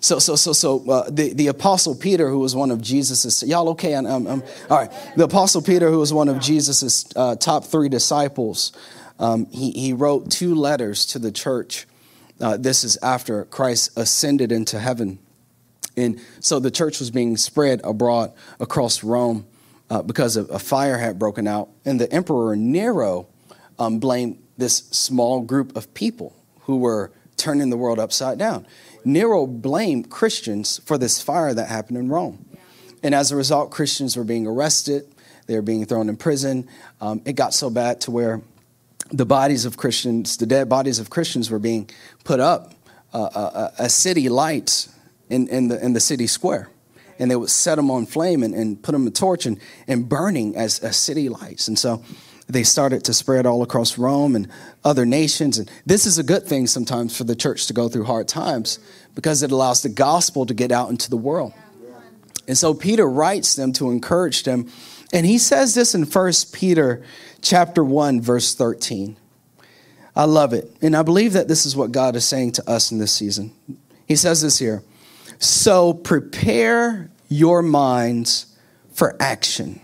So, 0.00 0.18
so, 0.18 0.34
so, 0.34 0.52
so 0.54 0.90
uh, 0.90 1.10
the, 1.10 1.34
the 1.34 1.48
apostle 1.48 1.94
Peter, 1.94 2.30
who 2.30 2.38
was 2.38 2.56
one 2.56 2.70
of 2.70 2.80
Jesus's, 2.80 3.42
y'all 3.42 3.68
okay? 3.70 3.94
I'm, 3.94 4.06
I'm, 4.06 4.26
I'm, 4.26 4.42
all 4.70 4.78
right. 4.78 4.90
The 5.14 5.24
apostle 5.24 5.60
Peter, 5.60 5.90
who 5.90 5.98
was 5.98 6.12
one 6.12 6.28
of 6.28 6.40
Jesus's 6.40 7.06
uh, 7.14 7.36
top 7.36 7.66
three 7.66 7.90
disciples, 7.90 8.72
um, 9.18 9.46
he, 9.50 9.72
he 9.72 9.92
wrote 9.92 10.30
two 10.30 10.54
letters 10.54 11.04
to 11.06 11.18
the 11.18 11.30
church. 11.30 11.86
Uh, 12.40 12.56
this 12.56 12.82
is 12.82 12.96
after 13.02 13.44
Christ 13.44 13.90
ascended 13.98 14.50
into 14.52 14.78
heaven. 14.78 15.18
And 15.96 16.18
so 16.40 16.58
the 16.58 16.70
church 16.70 16.98
was 16.98 17.10
being 17.10 17.36
spread 17.36 17.82
abroad 17.84 18.32
across 18.58 19.04
Rome 19.04 19.46
uh, 19.90 20.02
because 20.02 20.36
a, 20.36 20.58
fire 20.58 20.96
had 20.96 21.18
broken 21.18 21.46
out. 21.46 21.68
And 21.84 22.00
the 22.00 22.10
emperor 22.12 22.56
Nero 22.56 23.26
um, 23.78 23.98
blamed 23.98 24.42
this 24.56 24.76
small 24.90 25.40
group 25.40 25.76
of 25.76 25.92
people 25.94 26.36
who 26.62 26.78
were 26.78 27.10
turning 27.36 27.70
the 27.70 27.76
world 27.76 27.98
upside 27.98 28.38
down. 28.38 28.66
Nero 29.04 29.46
blamed 29.46 30.10
Christians 30.10 30.80
for 30.84 30.96
this 30.96 31.20
fire 31.20 31.52
that 31.54 31.68
happened 31.68 31.98
in 31.98 32.08
Rome. 32.08 32.46
And 33.02 33.14
as 33.14 33.32
a 33.32 33.36
result, 33.36 33.70
Christians 33.70 34.16
were 34.16 34.24
being 34.24 34.46
arrested, 34.46 35.06
they 35.46 35.56
were 35.56 35.62
being 35.62 35.84
thrown 35.86 36.08
in 36.08 36.16
prison. 36.16 36.68
Um, 37.00 37.22
it 37.24 37.32
got 37.32 37.54
so 37.54 37.70
bad 37.70 38.00
to 38.02 38.10
where 38.10 38.42
the 39.10 39.26
bodies 39.26 39.64
of 39.64 39.76
Christians, 39.76 40.36
the 40.36 40.46
dead 40.46 40.68
bodies 40.68 40.98
of 40.98 41.10
Christians, 41.10 41.50
were 41.50 41.58
being 41.58 41.90
put 42.22 42.38
up 42.38 42.74
uh, 43.12 43.24
uh, 43.24 43.70
a, 43.78 43.84
a, 43.84 43.88
city 43.88 44.28
lights 44.28 44.94
in, 45.28 45.48
in, 45.48 45.66
the, 45.66 45.84
in 45.84 45.94
the 45.94 45.98
city 45.98 46.28
square. 46.28 46.68
And 47.20 47.30
they 47.30 47.36
would 47.36 47.50
set 47.50 47.76
them 47.76 47.90
on 47.90 48.06
flame 48.06 48.42
and, 48.42 48.54
and 48.54 48.82
put 48.82 48.92
them 48.92 49.06
a 49.06 49.10
torch 49.10 49.46
and, 49.46 49.60
and 49.86 50.08
burning 50.08 50.56
as, 50.56 50.80
as 50.80 50.96
city 50.96 51.28
lights. 51.28 51.68
And 51.68 51.78
so 51.78 52.02
they 52.48 52.64
started 52.64 53.04
to 53.04 53.14
spread 53.14 53.46
all 53.46 53.62
across 53.62 53.96
Rome 53.96 54.34
and 54.34 54.48
other 54.84 55.06
nations. 55.06 55.58
And 55.58 55.70
this 55.86 56.06
is 56.06 56.18
a 56.18 56.22
good 56.22 56.44
thing 56.44 56.66
sometimes 56.66 57.16
for 57.16 57.24
the 57.24 57.36
church 57.36 57.66
to 57.66 57.72
go 57.72 57.88
through 57.88 58.04
hard 58.04 58.26
times 58.26 58.78
because 59.14 59.42
it 59.42 59.52
allows 59.52 59.82
the 59.82 59.88
gospel 59.88 60.46
to 60.46 60.54
get 60.54 60.72
out 60.72 60.90
into 60.90 61.10
the 61.10 61.16
world. 61.16 61.52
And 62.48 62.58
so 62.58 62.74
Peter 62.74 63.08
writes 63.08 63.54
them 63.54 63.72
to 63.74 63.90
encourage 63.90 64.42
them. 64.42 64.68
And 65.12 65.24
he 65.24 65.38
says 65.38 65.74
this 65.74 65.94
in 65.94 66.06
First 66.06 66.52
Peter 66.52 67.04
chapter 67.42 67.84
1, 67.84 68.20
verse 68.20 68.54
13. 68.54 69.16
I 70.16 70.24
love 70.24 70.52
it. 70.52 70.74
And 70.82 70.96
I 70.96 71.02
believe 71.02 71.34
that 71.34 71.48
this 71.48 71.64
is 71.64 71.76
what 71.76 71.92
God 71.92 72.16
is 72.16 72.24
saying 72.24 72.52
to 72.52 72.68
us 72.68 72.90
in 72.90 72.98
this 72.98 73.12
season. 73.12 73.52
He 74.06 74.16
says 74.16 74.42
this 74.42 74.58
here 74.58 74.82
So 75.38 75.94
prepare 75.94 77.09
your 77.30 77.62
minds 77.62 78.54
for 78.92 79.16
action 79.18 79.80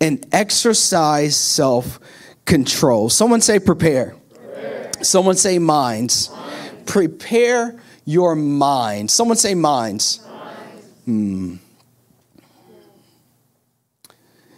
and 0.00 0.26
exercise 0.32 1.36
self 1.36 2.00
control. 2.44 3.08
Someone 3.08 3.40
say, 3.40 3.60
prepare. 3.60 4.16
prepare. 4.34 4.90
Someone 5.02 5.36
say, 5.36 5.60
minds. 5.60 6.30
minds. 6.30 6.90
Prepare 6.90 7.80
your 8.04 8.34
mind. 8.34 9.10
Someone 9.10 9.36
say, 9.36 9.54
minds. 9.54 10.20
minds. 10.26 10.86
Hmm. 11.04 11.54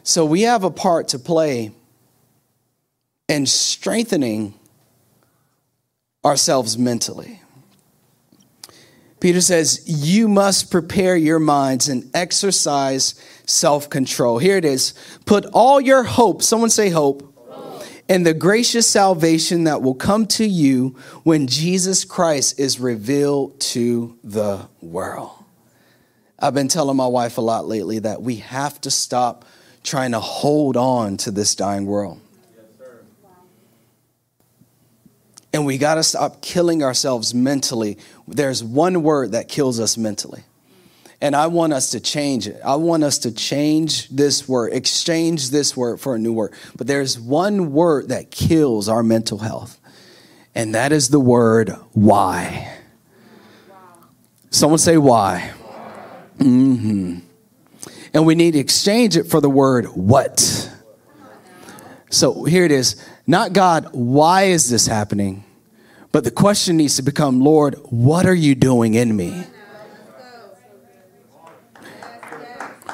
So 0.03 0.25
we 0.25 0.43
have 0.43 0.65
a 0.65 0.71
part 0.71 1.09
to 1.09 1.19
play 1.19 1.73
in 3.29 3.47
strengthening 3.47 4.55
ourselves 6.25 6.79
mentally. 6.79 7.41
Peter 9.25 9.41
says, 9.41 9.81
You 9.87 10.29
must 10.29 10.71
prepare 10.71 11.17
your 11.17 11.39
minds 11.39 11.89
and 11.89 12.11
exercise 12.15 13.15
self 13.47 13.89
control. 13.89 14.37
Here 14.37 14.59
it 14.59 14.67
is. 14.67 14.93
Put 15.25 15.47
all 15.55 15.81
your 15.81 16.03
hope, 16.03 16.43
someone 16.43 16.69
say 16.69 16.91
hope, 16.91 17.35
in 18.07 18.25
the 18.25 18.35
gracious 18.35 18.87
salvation 18.87 19.65
that 19.65 19.81
will 19.81 19.95
come 19.95 20.27
to 20.27 20.45
you 20.45 20.89
when 21.23 21.47
Jesus 21.47 22.05
Christ 22.05 22.61
is 22.61 22.79
revealed 22.79 23.59
to 23.61 24.19
the 24.23 24.69
world. 24.83 25.31
I've 26.39 26.53
been 26.53 26.69
telling 26.69 26.99
my 26.99 27.07
wife 27.07 27.39
a 27.39 27.41
lot 27.41 27.67
lately 27.67 28.01
that 28.01 28.21
we 28.21 28.37
have 28.37 28.79
to 28.83 28.91
stop 28.91 29.47
trying 29.83 30.11
to 30.11 30.21
hold 30.21 30.77
on 30.77 31.17
to 31.17 31.31
this 31.31 31.55
dying 31.55 31.87
world. 31.87 32.21
And 35.55 35.65
we 35.65 35.79
got 35.79 35.95
to 35.95 36.03
stop 36.03 36.43
killing 36.43 36.83
ourselves 36.83 37.33
mentally. 37.33 37.97
There's 38.29 38.63
one 38.63 39.03
word 39.03 39.33
that 39.33 39.49
kills 39.49 39.81
us 39.81 39.97
mentally. 39.97 40.43
And 41.23 41.35
I 41.35 41.47
want 41.47 41.73
us 41.73 41.93
to 41.93 42.01
change 42.01 42.47
it. 42.47 42.61
I 42.63 42.75
want 42.75 43.05
us 43.05 43.17
to 43.19 43.33
change 43.33 44.11
this 44.11 44.47
word, 44.47 44.75
exchange 44.75 45.49
this 45.49 45.75
word 45.75 45.99
for 45.99 46.15
a 46.15 46.19
new 46.19 46.35
word. 46.35 46.53
But 46.77 46.87
there's 46.87 47.19
one 47.19 47.73
word 47.73 48.11
that 48.11 48.31
kills 48.31 48.91
our 48.91 49.03
mental 49.03 49.39
health, 49.39 49.81
and 50.55 50.75
that 50.75 50.93
is 50.93 51.09
the 51.09 51.21
word 51.21 51.71
why. 51.93 52.71
Someone 54.51 54.79
say 54.79 54.99
why. 54.99 55.53
Mm-hmm 56.39 57.21
and 58.15 58.25
we 58.25 58.37
need 58.37 58.53
to 58.53 58.61
exchange 58.61 59.17
it 59.17 59.25
for 59.25 59.41
the 59.41 59.51
word 59.51 59.87
what. 59.87 60.71
So 62.11 62.45
here 62.45 62.65
it 62.65 62.71
is. 62.71 63.05
Not 63.27 63.53
God, 63.53 63.89
why 63.93 64.45
is 64.45 64.71
this 64.71 64.87
happening? 64.87 65.44
But 66.15 66.23
the 66.23 66.31
question 66.31 66.77
needs 66.77 66.95
to 66.95 67.03
become, 67.03 67.41
Lord, 67.41 67.75
what 67.91 68.25
are 68.25 68.37
you 68.37 68.55
doing 68.55 68.95
in 68.95 69.17
me? 69.17 69.33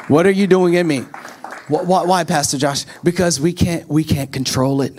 What 0.09 0.25
are 0.25 0.31
you 0.31 0.47
doing 0.47 0.73
in 0.73 0.87
me? 0.87 1.01
Why, 1.69 2.05
why, 2.05 2.25
Pastor 2.25 2.57
Josh? 2.57 2.87
Because 3.05 3.39
we 3.39 3.53
can't 3.53 3.87
we 3.91 4.05
can't 4.05 4.33
control 4.33 4.81
it. 4.81 4.95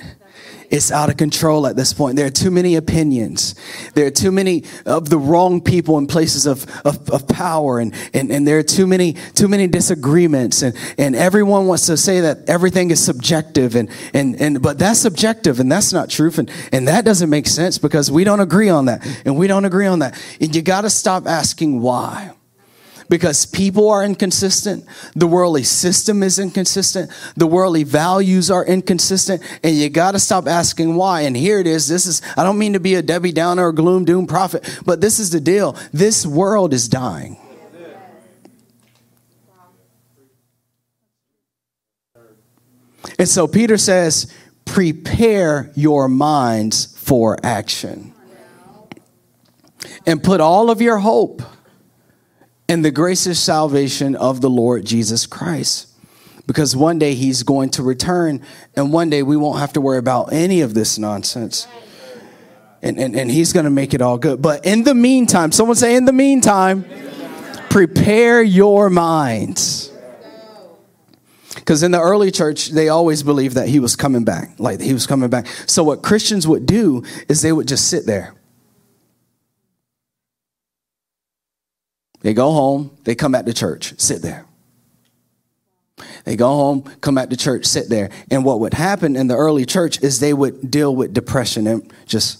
It's 0.71 0.91
out 0.91 1.09
of 1.09 1.17
control 1.17 1.67
at 1.67 1.75
this 1.75 1.91
point. 1.91 2.15
There 2.15 2.25
are 2.25 2.31
too 2.31 2.49
many 2.49 2.75
opinions. 2.75 3.55
There 3.93 4.05
are 4.07 4.11
too 4.11 4.31
many 4.31 4.63
of 4.85 5.09
the 5.09 5.17
wrong 5.17 5.61
people 5.61 5.97
in 5.97 6.07
places 6.07 6.45
of, 6.45 6.65
of, 6.85 7.09
of 7.09 7.27
power 7.27 7.79
and, 7.79 7.93
and, 8.13 8.31
and 8.31 8.47
there 8.47 8.57
are 8.57 8.63
too 8.63 8.87
many, 8.87 9.13
too 9.35 9.49
many 9.49 9.67
disagreements 9.67 10.61
and, 10.61 10.75
and 10.97 11.15
everyone 11.15 11.67
wants 11.67 11.87
to 11.87 11.97
say 11.97 12.21
that 12.21 12.49
everything 12.49 12.89
is 12.89 13.03
subjective 13.03 13.75
and, 13.75 13.89
and, 14.13 14.41
and, 14.41 14.61
but 14.61 14.79
that's 14.79 14.99
subjective 14.99 15.59
and 15.59 15.71
that's 15.71 15.91
not 15.91 16.09
truth. 16.09 16.37
And, 16.37 16.49
and 16.71 16.87
that 16.87 17.03
doesn't 17.03 17.29
make 17.29 17.47
sense 17.47 17.77
because 17.77 18.09
we 18.09 18.23
don't 18.23 18.39
agree 18.39 18.69
on 18.69 18.85
that 18.85 19.05
and 19.25 19.37
we 19.37 19.47
don't 19.47 19.65
agree 19.65 19.87
on 19.87 19.99
that. 19.99 20.19
And 20.39 20.55
you 20.55 20.61
got 20.61 20.81
to 20.81 20.89
stop 20.89 21.27
asking 21.27 21.81
why 21.81 22.31
because 23.11 23.45
people 23.45 23.89
are 23.89 24.05
inconsistent, 24.05 24.85
the 25.17 25.27
worldly 25.27 25.63
system 25.63 26.23
is 26.23 26.39
inconsistent, 26.39 27.11
the 27.35 27.45
worldly 27.45 27.83
values 27.83 28.49
are 28.49 28.65
inconsistent, 28.65 29.43
and 29.65 29.75
you 29.75 29.89
got 29.89 30.13
to 30.13 30.19
stop 30.19 30.47
asking 30.47 30.95
why. 30.95 31.19
And 31.23 31.35
here 31.35 31.59
it 31.59 31.67
is. 31.67 31.89
This 31.89 32.05
is, 32.05 32.21
I 32.37 32.45
don't 32.45 32.57
mean 32.57 32.71
to 32.71 32.79
be 32.79 32.95
a 32.95 33.01
Debbie 33.01 33.33
Downer 33.33 33.67
or 33.67 33.73
gloom 33.73 34.05
doom 34.05 34.27
prophet, 34.27 34.79
but 34.85 35.01
this 35.01 35.19
is 35.19 35.29
the 35.29 35.41
deal. 35.41 35.75
This 35.91 36.25
world 36.25 36.73
is 36.73 36.87
dying. 36.87 37.35
And 43.19 43.27
so 43.27 43.45
Peter 43.45 43.77
says, 43.77 44.33
prepare 44.63 45.69
your 45.75 46.07
minds 46.07 46.97
for 46.97 47.37
action 47.43 48.13
and 50.07 50.23
put 50.23 50.39
all 50.39 50.71
of 50.71 50.81
your 50.81 50.99
hope 50.99 51.41
and 52.71 52.85
the 52.85 52.91
gracious 52.91 53.37
salvation 53.37 54.15
of 54.15 54.39
the 54.39 54.49
Lord 54.49 54.85
Jesus 54.85 55.27
Christ. 55.27 55.89
Because 56.47 56.73
one 56.73 56.99
day 56.99 57.15
he's 57.15 57.43
going 57.43 57.69
to 57.71 57.83
return, 57.83 58.41
and 58.77 58.93
one 58.93 59.09
day 59.09 59.23
we 59.23 59.35
won't 59.35 59.59
have 59.59 59.73
to 59.73 59.81
worry 59.81 59.97
about 59.97 60.31
any 60.31 60.61
of 60.61 60.73
this 60.73 60.97
nonsense. 60.97 61.67
And, 62.81 62.97
and, 62.97 63.13
and 63.13 63.29
he's 63.29 63.51
going 63.51 63.65
to 63.65 63.69
make 63.69 63.93
it 63.93 64.01
all 64.01 64.17
good. 64.17 64.41
But 64.41 64.65
in 64.65 64.85
the 64.85 64.95
meantime, 64.95 65.51
someone 65.51 65.75
say, 65.75 65.97
in 65.97 66.05
the 66.05 66.13
meantime, 66.13 66.85
prepare 67.69 68.41
your 68.41 68.89
minds. 68.89 69.91
Because 71.55 71.83
in 71.83 71.91
the 71.91 71.99
early 71.99 72.31
church, 72.31 72.69
they 72.69 72.87
always 72.87 73.21
believed 73.21 73.55
that 73.55 73.67
he 73.67 73.81
was 73.81 73.97
coming 73.97 74.23
back, 74.23 74.57
like 74.59 74.79
he 74.79 74.93
was 74.93 75.05
coming 75.05 75.29
back. 75.29 75.45
So, 75.67 75.83
what 75.83 76.03
Christians 76.03 76.47
would 76.47 76.65
do 76.65 77.03
is 77.27 77.41
they 77.41 77.51
would 77.51 77.67
just 77.67 77.89
sit 77.89 78.05
there. 78.05 78.33
They 82.21 82.33
go 82.33 82.51
home, 82.51 82.95
they 83.03 83.15
come 83.15 83.31
back 83.31 83.45
to 83.45 83.53
church, 83.53 83.99
sit 83.99 84.21
there. 84.21 84.45
They 86.23 86.35
go 86.35 86.47
home, 86.47 86.83
come 87.01 87.15
back 87.15 87.29
to 87.29 87.37
church, 87.37 87.65
sit 87.65 87.89
there. 87.89 88.09
And 88.29 88.45
what 88.45 88.59
would 88.59 88.73
happen 88.73 89.15
in 89.15 89.27
the 89.27 89.35
early 89.35 89.65
church 89.65 90.01
is 90.03 90.19
they 90.19 90.33
would 90.33 90.69
deal 90.69 90.95
with 90.95 91.13
depression 91.13 91.67
and 91.67 91.91
just. 92.05 92.39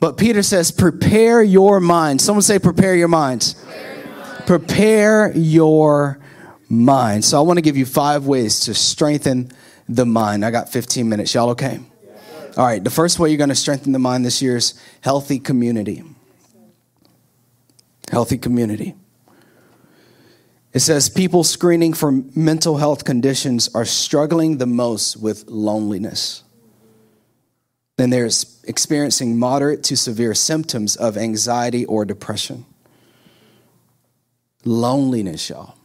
But 0.00 0.16
Peter 0.16 0.42
says, 0.42 0.70
prepare 0.70 1.42
your 1.42 1.80
mind. 1.80 2.20
Someone 2.20 2.42
say, 2.42 2.58
prepare 2.58 2.94
your 2.94 3.08
minds. 3.08 3.54
Prepare 3.54 3.96
your, 3.96 4.06
mind. 4.06 4.46
prepare 4.46 5.32
your 5.36 6.18
mind. 6.68 7.24
So 7.24 7.38
I 7.38 7.40
want 7.42 7.58
to 7.58 7.62
give 7.62 7.76
you 7.76 7.86
five 7.86 8.26
ways 8.26 8.60
to 8.60 8.74
strengthen 8.74 9.50
the 9.88 10.06
mind. 10.06 10.44
I 10.44 10.50
got 10.50 10.70
15 10.70 11.08
minutes. 11.08 11.34
Y'all 11.34 11.50
okay? 11.50 11.78
All 12.56 12.64
right. 12.64 12.82
The 12.82 12.90
first 12.90 13.18
way 13.18 13.28
you're 13.28 13.38
going 13.38 13.50
to 13.50 13.54
strengthen 13.54 13.92
the 13.92 13.98
mind 13.98 14.24
this 14.24 14.40
year 14.40 14.56
is 14.56 14.80
healthy 15.02 15.38
community. 15.38 16.02
Healthy 18.10 18.38
community. 18.38 18.94
It 20.72 20.80
says 20.80 21.08
people 21.08 21.42
screening 21.42 21.94
for 21.94 22.12
mental 22.12 22.76
health 22.76 23.04
conditions 23.04 23.70
are 23.74 23.86
struggling 23.86 24.58
the 24.58 24.66
most 24.66 25.16
with 25.16 25.46
loneliness. 25.48 26.42
And 27.98 28.12
they're 28.12 28.28
experiencing 28.64 29.38
moderate 29.38 29.82
to 29.84 29.96
severe 29.96 30.34
symptoms 30.34 30.94
of 30.94 31.16
anxiety 31.16 31.86
or 31.86 32.04
depression. 32.04 32.66
Loneliness, 34.66 35.48
y'all. 35.48 35.76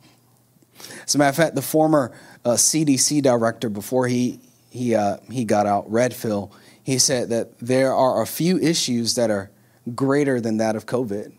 As 1.06 1.16
a 1.16 1.18
matter 1.18 1.30
of 1.30 1.36
fact, 1.38 1.56
the 1.56 1.62
former 1.62 2.12
uh, 2.44 2.52
CDC 2.52 3.22
director, 3.22 3.70
before 3.70 4.08
he, 4.08 4.42
he, 4.70 4.94
uh, 4.94 5.18
he 5.32 5.46
got 5.46 5.68
out, 5.68 5.90
Redfield, 5.90 6.54
he 6.84 6.98
said 6.98 7.30
that 7.30 7.58
there 7.60 7.94
are 7.94 8.22
a 8.22 8.28
few 8.28 8.58
issues 8.58 9.16
that 9.16 9.32
are 9.32 9.52
greater 9.96 10.42
than 10.42 10.58
that 10.58 10.76
of 10.76 10.86
COVID. 10.86 11.32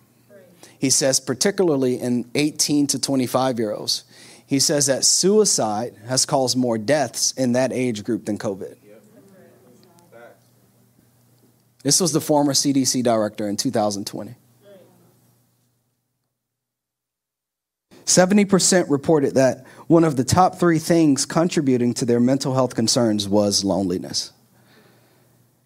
He 0.83 0.91
says, 0.91 1.21
particularly 1.21 2.01
in 2.01 2.29
18 2.35 2.89
to 2.89 2.99
25 2.99 3.61
year 3.61 3.73
olds, 3.73 4.03
he 4.45 4.59
says 4.59 4.87
that 4.87 5.05
suicide 5.05 5.95
has 6.09 6.27
caused 6.27 6.57
more 6.57 6.77
deaths 6.77 7.31
in 7.37 7.53
that 7.53 7.73
age 7.73 8.03
group 8.03 8.25
than 8.25 8.37
COVID. 8.37 8.75
This 11.85 12.01
was 12.01 12.11
the 12.11 12.21
former 12.21 12.53
CDC 12.53 13.05
director 13.05 13.49
in 13.49 13.57
2020. 13.57 14.35
70% 18.05 18.91
reported 18.91 19.37
that 19.37 19.65
one 19.87 20.03
of 20.03 20.17
the 20.17 20.25
top 20.25 20.59
three 20.59 20.81
things 20.81 21.25
contributing 21.25 21.95
to 21.95 22.05
their 22.05 22.19
mental 22.19 22.55
health 22.55 22.75
concerns 22.75 23.29
was 23.29 23.63
loneliness. 23.63 24.33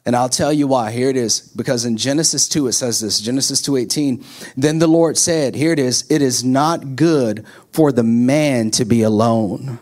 And 0.06 0.14
I'll 0.14 0.28
tell 0.28 0.52
you 0.52 0.68
why. 0.68 0.92
Here 0.92 1.10
it 1.10 1.16
is. 1.16 1.40
Because 1.40 1.84
in 1.84 1.96
Genesis 1.96 2.48
2 2.48 2.68
it 2.68 2.72
says 2.72 3.00
this, 3.00 3.20
Genesis 3.20 3.60
2:18, 3.60 4.24
then 4.56 4.78
the 4.78 4.86
Lord 4.86 5.18
said, 5.18 5.56
here 5.56 5.72
it 5.72 5.80
is, 5.80 6.06
it 6.08 6.22
is 6.22 6.44
not 6.44 6.94
good 6.94 7.44
for 7.72 7.90
the 7.90 8.04
man 8.04 8.70
to 8.70 8.84
be 8.84 9.02
alone. 9.02 9.80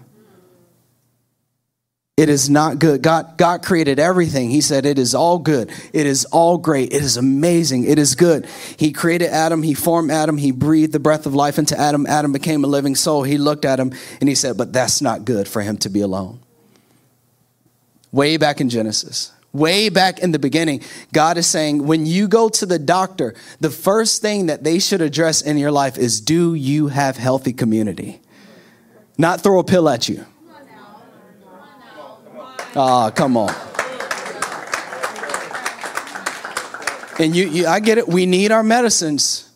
It 2.17 2.29
is 2.29 2.49
not 2.49 2.79
good. 2.79 3.03
God, 3.03 3.37
God 3.37 3.65
created 3.65 3.99
everything. 3.99 4.49
He 4.49 4.61
said, 4.61 4.87
It 4.87 5.01
is 5.01 5.17
all 5.17 5.41
good. 5.41 5.73
It 5.93 6.07
is 6.07 6.25
all 6.27 6.59
great. 6.59 6.93
It 6.93 7.03
is 7.03 7.17
amazing. 7.17 7.85
It 7.85 7.99
is 7.99 8.15
good. 8.15 8.47
He 8.79 8.93
created 8.93 9.31
Adam. 9.31 9.65
He 9.65 9.75
formed 9.75 10.13
Adam. 10.13 10.37
He 10.37 10.53
breathed 10.53 10.93
the 10.93 11.01
breath 11.01 11.27
of 11.27 11.35
life 11.35 11.59
into 11.59 11.77
Adam. 11.77 12.07
Adam 12.07 12.31
became 12.31 12.63
a 12.63 12.69
living 12.69 12.95
soul. 12.95 13.25
He 13.25 13.37
looked 13.37 13.65
at 13.65 13.81
him 13.81 13.93
and 14.21 14.29
he 14.29 14.37
said, 14.37 14.57
But 14.57 14.73
that's 14.73 15.03
not 15.03 15.25
good 15.25 15.49
for 15.49 15.61
him 15.61 15.77
to 15.79 15.89
be 15.89 16.03
alone. 16.03 16.39
Way 18.13 18.37
back 18.37 18.61
in 18.61 18.69
Genesis. 18.69 19.33
Way 19.55 19.89
back 19.89 20.19
in 20.19 20.33
the 20.33 20.41
beginning, 20.41 20.83
God 21.13 21.39
is 21.39 21.47
saying, 21.47 21.87
when 21.87 22.07
you 22.07 22.27
go 22.27 22.49
to 22.49 22.67
the 22.67 22.79
doctor, 22.79 23.35
the 23.61 23.71
first 23.71 24.21
thing 24.21 24.47
that 24.47 24.65
they 24.65 24.81
should 24.81 25.01
address 25.01 25.43
in 25.43 25.59
your 25.59 25.71
life 25.71 25.97
is 25.97 26.21
do 26.21 26.55
you 26.55 26.89
have 26.89 27.17
healthy 27.17 27.53
community? 27.53 28.21
Not 29.17 29.43
throw 29.43 29.61
a 29.61 29.65
pill 29.65 29.89
at 29.89 30.09
you. 30.09 30.27
Ah, 32.77 33.07
oh, 33.07 33.11
come 33.13 33.37
on. 33.37 33.55
And 37.21 37.37
you, 37.37 37.49
you, 37.49 37.67
I 37.69 37.79
get 37.79 37.99
it. 37.99 38.09
We 38.09 38.27
need 38.27 38.51
our 38.51 38.65
medicines, 38.65 39.49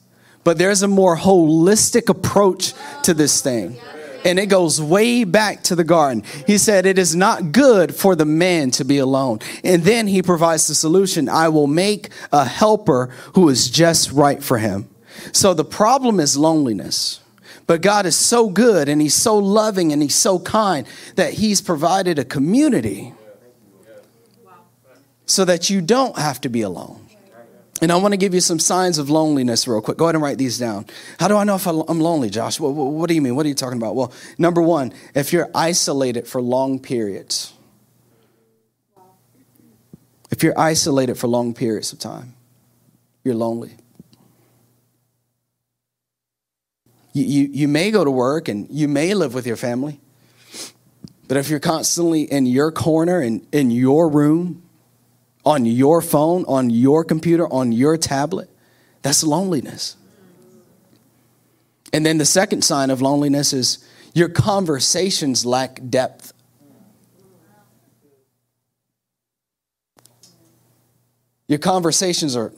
but 0.45 0.59
there's 0.59 0.83
a 0.83 0.89
more 0.89 1.17
holistic 1.17 2.09
approach 2.09 2.73
to 3.03 3.15
this 3.15 3.41
thing 3.41 3.77
and 4.25 4.39
it 4.39 4.47
goes 4.47 4.81
way 4.81 5.25
back 5.25 5.63
to 5.65 5.75
the 5.75 5.85
garden. 5.85 6.25
He 6.47 6.59
said, 6.59 6.87
It 6.87 6.99
is 6.99 7.15
not 7.15 7.53
good 7.53 7.95
for 7.95 8.15
the 8.17 8.25
man 8.25 8.71
to 8.73 8.85
be 8.85 8.99
alone. 8.99 9.41
And 9.65 9.83
then 9.85 10.07
he 10.07 10.23
provides 10.23 10.67
the 10.67 10.75
solution 10.75 11.29
I 11.29 11.49
will 11.49 11.67
make 11.67 12.11
a 12.33 12.45
helper 12.45 13.07
who 13.35 13.49
is 13.49 13.71
just 13.71 14.13
right 14.13 14.43
for 14.43 14.59
him. 14.59 14.89
So 15.33 15.55
the 15.55 15.65
problem 15.65 16.21
is 16.21 16.37
loneliness. 16.37 17.21
But 17.67 17.83
God 17.83 18.07
is 18.07 18.17
so 18.17 18.49
good 18.49 18.89
and 18.89 19.01
He's 19.01 19.15
so 19.15 19.37
loving 19.37 19.93
and 19.93 20.03
He's 20.03 20.15
so 20.15 20.39
kind 20.39 20.87
that 21.17 21.35
He's 21.35 21.61
provided 21.61 22.19
a 22.19 22.25
community 22.25 23.13
so 25.27 25.45
that 25.45 25.69
you 25.69 25.83
don't 25.83 26.17
have 26.19 26.41
to 26.41 26.49
be 26.49 26.63
alone. 26.63 27.08
And 27.81 27.93
I 27.93 27.97
want 27.97 28.13
to 28.13 28.19
give 28.19 28.35
you 28.35 28.41
some 28.41 28.59
signs 28.59 28.99
of 28.99 29.09
loneliness 29.09 29.69
real 29.69 29.81
quick. 29.81 29.99
Go 29.99 30.07
ahead 30.07 30.17
and 30.17 30.23
write 30.23 30.39
these 30.39 30.59
down. 30.59 30.87
How 31.21 31.29
do 31.29 31.37
I 31.37 31.45
know 31.45 31.55
if 31.55 31.67
I'm 31.67 32.01
lonely, 32.01 32.29
Josh? 32.29 32.59
What, 32.59 32.71
what, 32.71 33.09
do 33.09 33.15
you 33.15 33.23
mean? 33.23 33.37
What 33.37 33.47
are 33.47 33.49
you 33.49 33.55
talking 33.55 33.79
about? 33.79 33.95
Well, 33.95 34.13
number 34.37 34.61
one, 34.61 34.93
if 35.15 35.33
you're 35.33 35.49
isolated 35.55 36.27
for 36.27 36.43
long 36.43 36.81
periods. 36.81 37.53
If 40.31 40.43
you're 40.43 40.59
isolated 40.59 41.17
for 41.17 41.29
long 41.29 41.55
periods 41.55 41.93
of 41.93 41.99
time, 41.99 42.35
you're 43.25 43.35
lonely. 43.35 43.77
You, 47.13 47.25
you, 47.25 47.49
you 47.53 47.69
may 47.69 47.91
go 47.91 48.05
to 48.05 48.11
work 48.11 48.49
and 48.49 48.69
you 48.71 48.89
may 48.89 49.15
live 49.15 49.35
with 49.35 49.47
your 49.47 49.57
family, 49.57 50.01
but 51.27 51.37
if 51.37 51.49
you're 51.49 51.61
constantly 51.61 52.23
in 52.23 52.47
your 52.47 52.71
corner 52.71 53.21
and 53.21 53.47
in 53.53 53.71
your 53.71 54.09
room, 54.09 54.63
on 55.45 55.65
your 55.65 56.03
phone, 56.03 56.45
on 56.47 56.71
your 56.71 57.05
computer, 57.05 57.51
on 57.51 57.73
your 57.73 57.97
tablet, 57.97 58.51
that's 59.03 59.23
loneliness. 59.23 59.97
And 61.93 62.05
then 62.05 62.19
the 62.19 62.25
second 62.25 62.63
sign 62.63 62.91
of 62.91 63.01
loneliness 63.01 63.53
is 63.53 63.85
your 64.15 64.29
conversations 64.29 65.47
lack 65.47 65.81
depth. 65.89 66.33
Your 71.47 71.59
conversations 71.59 72.37
are 72.37 72.53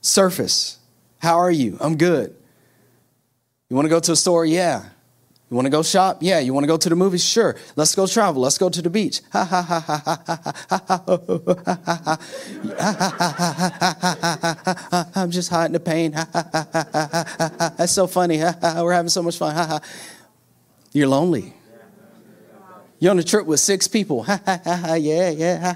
surface. 0.00 0.78
How 1.18 1.38
are 1.38 1.50
you? 1.50 1.76
I'm 1.80 1.98
good. 1.98 2.34
You 3.68 3.76
want 3.76 3.84
to 3.84 3.90
go 3.90 4.00
to 4.00 4.12
a 4.12 4.16
store? 4.16 4.46
Yeah. 4.46 4.86
You 5.50 5.56
want 5.56 5.66
to 5.66 5.70
go 5.70 5.82
shop? 5.82 6.18
Yeah. 6.20 6.38
You 6.38 6.54
want 6.54 6.62
to 6.62 6.68
go 6.68 6.76
to 6.76 6.88
the 6.88 6.94
movies? 6.94 7.24
Sure. 7.24 7.56
Let's 7.74 7.96
go 7.96 8.06
travel. 8.06 8.42
Let's 8.42 8.56
go 8.56 8.70
to 8.70 8.80
the 8.80 8.88
beach. 8.88 9.20
Ha 9.32 9.44
ha 9.44 9.62
ha 9.62 9.80
ha 9.80 10.02
ha 10.06 10.22
ha 14.92 15.08
I'm 15.16 15.32
just 15.32 15.50
hiding 15.50 15.72
the 15.72 15.80
pain. 15.80 16.12
That's 17.76 17.92
so 17.92 18.06
funny. 18.06 18.38
We're 18.38 18.92
having 18.92 19.08
so 19.08 19.24
much 19.24 19.38
fun. 19.38 19.80
You're 20.92 21.08
lonely. 21.08 21.52
You're 23.00 23.10
on 23.10 23.18
a 23.18 23.24
trip 23.24 23.46
with 23.46 23.58
six 23.58 23.88
people. 23.88 24.24
yeah, 24.28 24.96
yeah. 24.96 25.74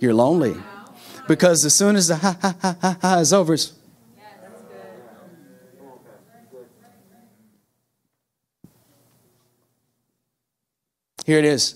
You're 0.00 0.14
lonely. 0.14 0.56
Because 1.28 1.64
as 1.64 1.74
soon 1.74 1.94
as 1.94 2.08
the 2.08 2.16
ha 2.16 2.36
ha 2.40 2.56
ha 2.60 2.98
ha 3.00 3.18
is 3.18 3.32
over, 3.32 3.54
it's 3.54 3.72
Here 11.24 11.38
it 11.38 11.44
is. 11.44 11.74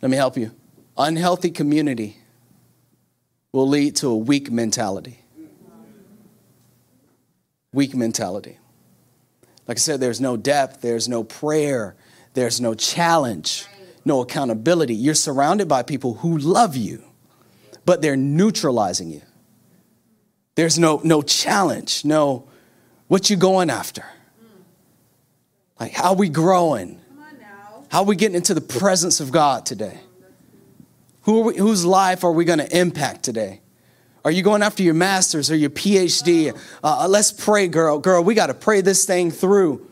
Let 0.00 0.10
me 0.10 0.16
help 0.16 0.36
you. 0.36 0.52
Unhealthy 0.96 1.50
community 1.50 2.18
will 3.50 3.68
lead 3.68 3.96
to 3.96 4.08
a 4.08 4.16
weak 4.16 4.50
mentality. 4.50 5.20
Weak 7.72 7.94
mentality. 7.94 8.58
Like 9.66 9.78
I 9.78 9.80
said, 9.80 10.00
there's 10.00 10.20
no 10.20 10.36
depth, 10.36 10.82
there's 10.82 11.08
no 11.08 11.24
prayer, 11.24 11.96
there's 12.34 12.60
no 12.60 12.74
challenge, 12.74 13.66
no 14.04 14.20
accountability. 14.20 14.94
You're 14.94 15.14
surrounded 15.14 15.68
by 15.68 15.82
people 15.82 16.14
who 16.14 16.36
love 16.36 16.76
you, 16.76 17.02
but 17.84 18.02
they're 18.02 18.16
neutralizing 18.16 19.10
you. 19.10 19.22
There's 20.56 20.78
no, 20.78 21.00
no 21.04 21.22
challenge, 21.22 22.04
no 22.04 22.48
what 23.08 23.30
you 23.30 23.36
going 23.36 23.70
after. 23.70 24.04
Like, 25.80 25.92
how 25.92 26.12
we 26.14 26.28
growing? 26.28 27.01
How 27.92 27.98
are 27.98 28.06
we 28.06 28.16
getting 28.16 28.36
into 28.36 28.54
the 28.54 28.62
presence 28.62 29.20
of 29.20 29.30
God 29.30 29.66
today? 29.66 30.00
Who 31.24 31.42
we, 31.42 31.58
whose 31.58 31.84
life 31.84 32.24
are 32.24 32.32
we 32.32 32.46
going 32.46 32.58
to 32.58 32.78
impact 32.78 33.22
today? 33.22 33.60
Are 34.24 34.30
you 34.30 34.42
going 34.42 34.62
after 34.62 34.82
your 34.82 34.94
master's 34.94 35.50
or 35.50 35.56
your 35.56 35.68
PhD? 35.68 36.58
Uh, 36.82 37.06
let's 37.06 37.30
pray, 37.30 37.68
girl. 37.68 37.98
Girl, 37.98 38.24
we 38.24 38.32
got 38.32 38.46
to 38.46 38.54
pray 38.54 38.80
this 38.80 39.04
thing 39.04 39.30
through. 39.30 39.86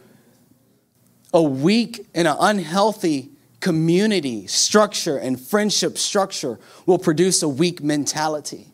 A 1.35 1.43
weak 1.43 2.07
and 2.15 2.27
an 2.27 2.37
unhealthy 2.41 3.33
community 3.61 4.47
structure 4.47 5.19
and 5.19 5.39
friendship 5.39 5.99
structure 5.99 6.59
will 6.87 6.99
produce 6.99 7.43
a 7.43 7.51
weak 7.51 7.83
mentality. 7.83 8.69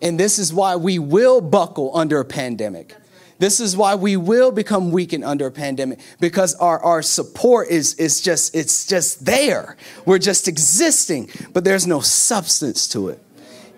And 0.00 0.18
this 0.18 0.38
is 0.38 0.50
why 0.50 0.76
we 0.76 0.98
will 0.98 1.42
buckle 1.42 1.94
under 1.94 2.20
a 2.20 2.24
pandemic. 2.24 2.96
This 3.42 3.58
is 3.58 3.76
why 3.76 3.96
we 3.96 4.16
will 4.16 4.52
become 4.52 4.92
weakened 4.92 5.24
under 5.24 5.48
a 5.48 5.50
pandemic 5.50 5.98
because 6.20 6.54
our, 6.54 6.78
our 6.78 7.02
support 7.02 7.70
is, 7.70 7.94
is 7.94 8.20
just, 8.20 8.54
it's 8.54 8.86
just 8.86 9.24
there. 9.24 9.76
We're 10.06 10.20
just 10.20 10.46
existing, 10.46 11.28
but 11.52 11.64
there's 11.64 11.84
no 11.84 11.98
substance 11.98 12.86
to 12.90 13.08
it. 13.08 13.20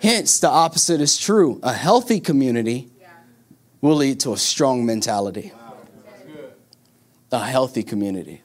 Hence, 0.03 0.39
the 0.39 0.51
opposite 0.51 1.01
is 1.01 1.17
true. 1.17 1.61
A 1.63 1.73
healthy 1.73 2.21
community 2.21 2.91
will 3.81 3.97
lead 3.97 4.21
to 4.21 4.35
a 4.35 4.37
strong 4.37 4.85
mentality. 4.85 5.51
A 7.33 7.39
healthy 7.43 7.85
community. 7.85 8.43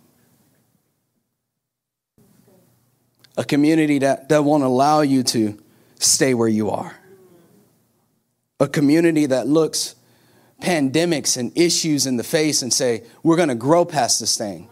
A 3.35 3.43
community 3.43 3.99
that, 3.99 4.29
that 4.29 4.45
won't 4.45 4.63
allow 4.63 5.01
you 5.01 5.23
to 5.23 5.61
stay 5.99 6.33
where 6.33 6.47
you 6.47 6.69
are. 6.69 6.97
A 8.61 8.69
community 8.69 9.25
that 9.25 9.47
looks 9.47 9.95
pandemics 10.61 11.37
and 11.37 11.57
issues 11.57 12.05
in 12.05 12.17
the 12.17 12.23
face 12.23 12.61
and 12.61 12.73
say, 12.73 13.03
we're 13.23 13.37
going 13.37 13.49
to 13.49 13.55
grow 13.55 13.85
past 13.85 14.19
this 14.19 14.37
thing. 14.37 14.69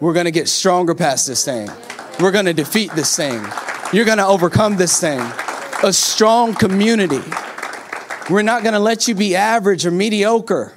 We're 0.00 0.12
going 0.12 0.26
to 0.26 0.30
get 0.30 0.48
stronger 0.48 0.94
past 0.94 1.26
this 1.26 1.44
thing. 1.44 1.70
We're 2.20 2.32
going 2.32 2.46
to 2.46 2.54
defeat 2.54 2.92
this 2.92 3.14
thing. 3.16 3.44
You're 3.92 4.04
going 4.04 4.18
to 4.18 4.26
overcome 4.26 4.76
this 4.76 5.00
thing. 5.00 5.20
A 5.82 5.92
strong 5.92 6.54
community. 6.54 7.22
We're 8.28 8.42
not 8.42 8.62
going 8.62 8.72
to 8.72 8.80
let 8.80 9.06
you 9.08 9.14
be 9.14 9.36
average 9.36 9.86
or 9.86 9.90
mediocre. 9.90 10.74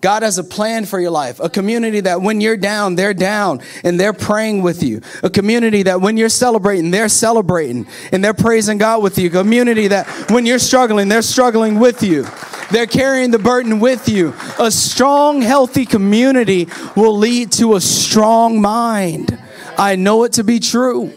God 0.00 0.22
has 0.22 0.38
a 0.38 0.44
plan 0.44 0.86
for 0.86 0.98
your 0.98 1.10
life. 1.10 1.40
A 1.40 1.50
community 1.50 2.00
that 2.00 2.22
when 2.22 2.40
you're 2.40 2.56
down, 2.56 2.94
they're 2.94 3.12
down 3.12 3.60
and 3.84 4.00
they're 4.00 4.14
praying 4.14 4.62
with 4.62 4.82
you. 4.82 5.02
A 5.22 5.28
community 5.28 5.82
that 5.82 6.00
when 6.00 6.16
you're 6.16 6.30
celebrating, 6.30 6.90
they're 6.90 7.10
celebrating 7.10 7.86
and 8.10 8.24
they're 8.24 8.34
praising 8.34 8.78
God 8.78 9.02
with 9.02 9.18
you. 9.18 9.28
A 9.28 9.30
community 9.30 9.88
that 9.88 10.30
when 10.30 10.46
you're 10.46 10.58
struggling, 10.58 11.08
they're 11.08 11.20
struggling 11.20 11.78
with 11.78 12.02
you. 12.02 12.26
They're 12.70 12.86
carrying 12.86 13.30
the 13.30 13.38
burden 13.38 13.80
with 13.80 14.08
you. 14.08 14.34
A 14.58 14.70
strong, 14.70 15.42
healthy 15.42 15.86
community 15.86 16.68
will 16.96 17.16
lead 17.16 17.52
to 17.52 17.74
a 17.74 17.80
strong 17.80 18.60
mind. 18.60 19.38
I 19.78 19.96
know 19.96 20.24
it 20.24 20.34
to 20.34 20.44
be 20.44 20.60
true. 20.60 21.12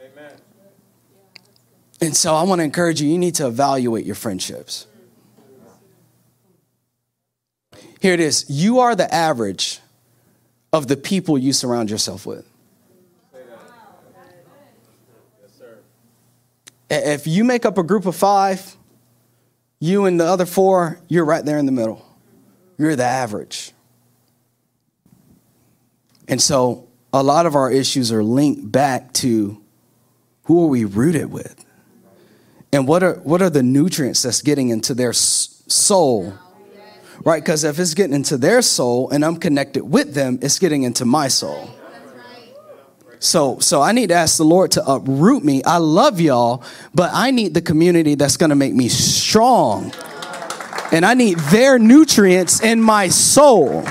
Amen. 0.00 0.32
And 2.00 2.16
so 2.16 2.34
I 2.34 2.42
want 2.44 2.60
to 2.60 2.64
encourage 2.64 3.00
you, 3.00 3.08
you 3.08 3.18
need 3.18 3.34
to 3.36 3.46
evaluate 3.46 4.06
your 4.06 4.14
friendships. 4.14 4.86
Here 8.00 8.14
it 8.14 8.20
is. 8.20 8.46
You 8.48 8.80
are 8.80 8.94
the 8.94 9.12
average 9.12 9.80
of 10.72 10.86
the 10.86 10.96
people 10.96 11.36
you 11.36 11.52
surround 11.52 11.90
yourself 11.90 12.26
with. 12.26 12.46
If 16.90 17.26
you 17.26 17.44
make 17.44 17.66
up 17.66 17.76
a 17.76 17.82
group 17.82 18.06
of 18.06 18.16
five, 18.16 18.77
you 19.80 20.06
and 20.06 20.18
the 20.18 20.24
other 20.24 20.46
four, 20.46 21.00
you're 21.08 21.24
right 21.24 21.44
there 21.44 21.58
in 21.58 21.66
the 21.66 21.72
middle. 21.72 22.04
You're 22.76 22.96
the 22.96 23.04
average. 23.04 23.72
And 26.26 26.40
so 26.40 26.88
a 27.12 27.22
lot 27.22 27.46
of 27.46 27.54
our 27.54 27.70
issues 27.70 28.12
are 28.12 28.22
linked 28.22 28.70
back 28.70 29.12
to 29.14 29.62
who 30.44 30.64
are 30.64 30.68
we 30.68 30.84
rooted 30.84 31.30
with? 31.30 31.64
And 32.72 32.86
what 32.86 33.02
are, 33.02 33.14
what 33.14 33.40
are 33.40 33.50
the 33.50 33.62
nutrients 33.62 34.22
that's 34.22 34.42
getting 34.42 34.68
into 34.68 34.94
their 34.94 35.12
soul? 35.12 36.34
Right? 37.24 37.42
Because 37.42 37.64
if 37.64 37.78
it's 37.78 37.94
getting 37.94 38.14
into 38.14 38.36
their 38.36 38.62
soul 38.62 39.10
and 39.10 39.24
I'm 39.24 39.36
connected 39.36 39.84
with 39.84 40.14
them, 40.14 40.38
it's 40.42 40.58
getting 40.58 40.82
into 40.82 41.04
my 41.04 41.28
soul. 41.28 41.70
So, 43.20 43.58
so 43.58 43.82
I 43.82 43.92
need 43.92 44.08
to 44.08 44.14
ask 44.14 44.36
the 44.36 44.44
Lord 44.44 44.72
to 44.72 44.84
uproot 44.84 45.44
me. 45.44 45.62
I 45.64 45.78
love 45.78 46.20
y'all, 46.20 46.62
but 46.94 47.10
I 47.12 47.30
need 47.30 47.54
the 47.54 47.62
community 47.62 48.14
that's 48.14 48.36
going 48.36 48.50
to 48.50 48.56
make 48.56 48.74
me 48.74 48.88
strong. 48.88 49.92
And 50.92 51.04
I 51.04 51.14
need 51.14 51.38
their 51.38 51.78
nutrients 51.78 52.62
in 52.62 52.80
my 52.80 53.08
soul. 53.08 53.84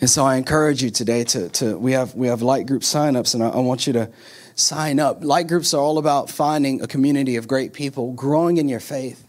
And 0.00 0.08
so 0.08 0.24
I 0.24 0.36
encourage 0.36 0.82
you 0.82 0.90
today 0.90 1.24
to, 1.24 1.48
to 1.50 1.76
we 1.76 1.92
have 1.92 2.14
we 2.14 2.28
have 2.28 2.40
light 2.40 2.66
group 2.66 2.82
signups, 2.82 3.34
and 3.34 3.42
I, 3.42 3.48
I 3.48 3.58
want 3.58 3.86
you 3.86 3.92
to 3.94 4.10
sign 4.54 5.00
up. 5.00 5.24
Light 5.24 5.48
groups 5.48 5.74
are 5.74 5.80
all 5.80 5.98
about 5.98 6.30
finding 6.30 6.80
a 6.82 6.86
community 6.86 7.34
of 7.36 7.48
great 7.48 7.72
people, 7.72 8.12
growing 8.12 8.58
in 8.58 8.68
your 8.68 8.80
faith. 8.80 9.27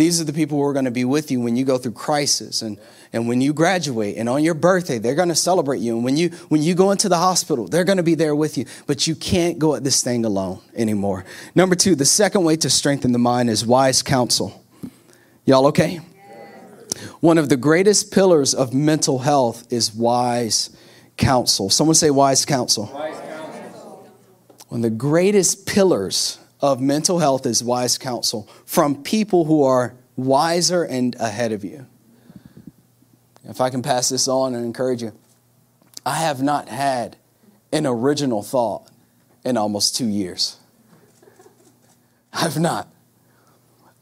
These 0.00 0.18
are 0.18 0.24
the 0.24 0.32
people 0.32 0.56
who 0.56 0.64
are 0.64 0.72
going 0.72 0.86
to 0.86 0.90
be 0.90 1.04
with 1.04 1.30
you 1.30 1.42
when 1.42 1.56
you 1.56 1.66
go 1.66 1.76
through 1.76 1.92
crisis 1.92 2.62
and, 2.62 2.78
and 3.12 3.28
when 3.28 3.42
you 3.42 3.52
graduate 3.52 4.16
and 4.16 4.30
on 4.30 4.42
your 4.42 4.54
birthday, 4.54 4.96
they're 4.96 5.14
going 5.14 5.28
to 5.28 5.34
celebrate 5.34 5.80
you. 5.80 5.94
And 5.94 6.02
when 6.02 6.16
you, 6.16 6.30
when 6.48 6.62
you 6.62 6.74
go 6.74 6.90
into 6.90 7.10
the 7.10 7.18
hospital, 7.18 7.68
they're 7.68 7.84
going 7.84 7.98
to 7.98 8.02
be 8.02 8.14
there 8.14 8.34
with 8.34 8.56
you. 8.56 8.64
But 8.86 9.06
you 9.06 9.14
can't 9.14 9.58
go 9.58 9.74
at 9.74 9.84
this 9.84 10.02
thing 10.02 10.24
alone 10.24 10.62
anymore. 10.74 11.26
Number 11.54 11.74
two, 11.74 11.94
the 11.94 12.06
second 12.06 12.44
way 12.44 12.56
to 12.56 12.70
strengthen 12.70 13.12
the 13.12 13.18
mind 13.18 13.50
is 13.50 13.66
wise 13.66 14.00
counsel. 14.00 14.64
Y'all 15.44 15.66
okay? 15.66 16.00
One 17.20 17.36
of 17.36 17.50
the 17.50 17.58
greatest 17.58 18.10
pillars 18.10 18.54
of 18.54 18.72
mental 18.72 19.18
health 19.18 19.70
is 19.70 19.94
wise 19.94 20.74
counsel. 21.18 21.68
Someone 21.68 21.94
say 21.94 22.08
wise 22.08 22.46
counsel. 22.46 22.90
Wise 22.94 23.20
counsel. 23.20 24.10
One 24.68 24.78
of 24.78 24.82
the 24.82 24.96
greatest 24.96 25.66
pillars 25.66 26.39
of 26.60 26.80
mental 26.80 27.18
health 27.18 27.46
is 27.46 27.64
wise 27.64 27.98
counsel 27.98 28.48
from 28.64 29.02
people 29.02 29.44
who 29.44 29.62
are 29.62 29.94
wiser 30.16 30.84
and 30.84 31.14
ahead 31.16 31.52
of 31.52 31.64
you. 31.64 31.86
If 33.44 33.60
I 33.60 33.70
can 33.70 33.82
pass 33.82 34.08
this 34.10 34.28
on 34.28 34.54
and 34.54 34.64
encourage 34.64 35.02
you, 35.02 35.12
I 36.04 36.16
have 36.16 36.42
not 36.42 36.68
had 36.68 37.16
an 37.72 37.86
original 37.86 38.42
thought 38.42 38.88
in 39.44 39.56
almost 39.56 39.96
two 39.96 40.06
years. 40.06 40.56
I've 42.32 42.58
not. 42.58 42.88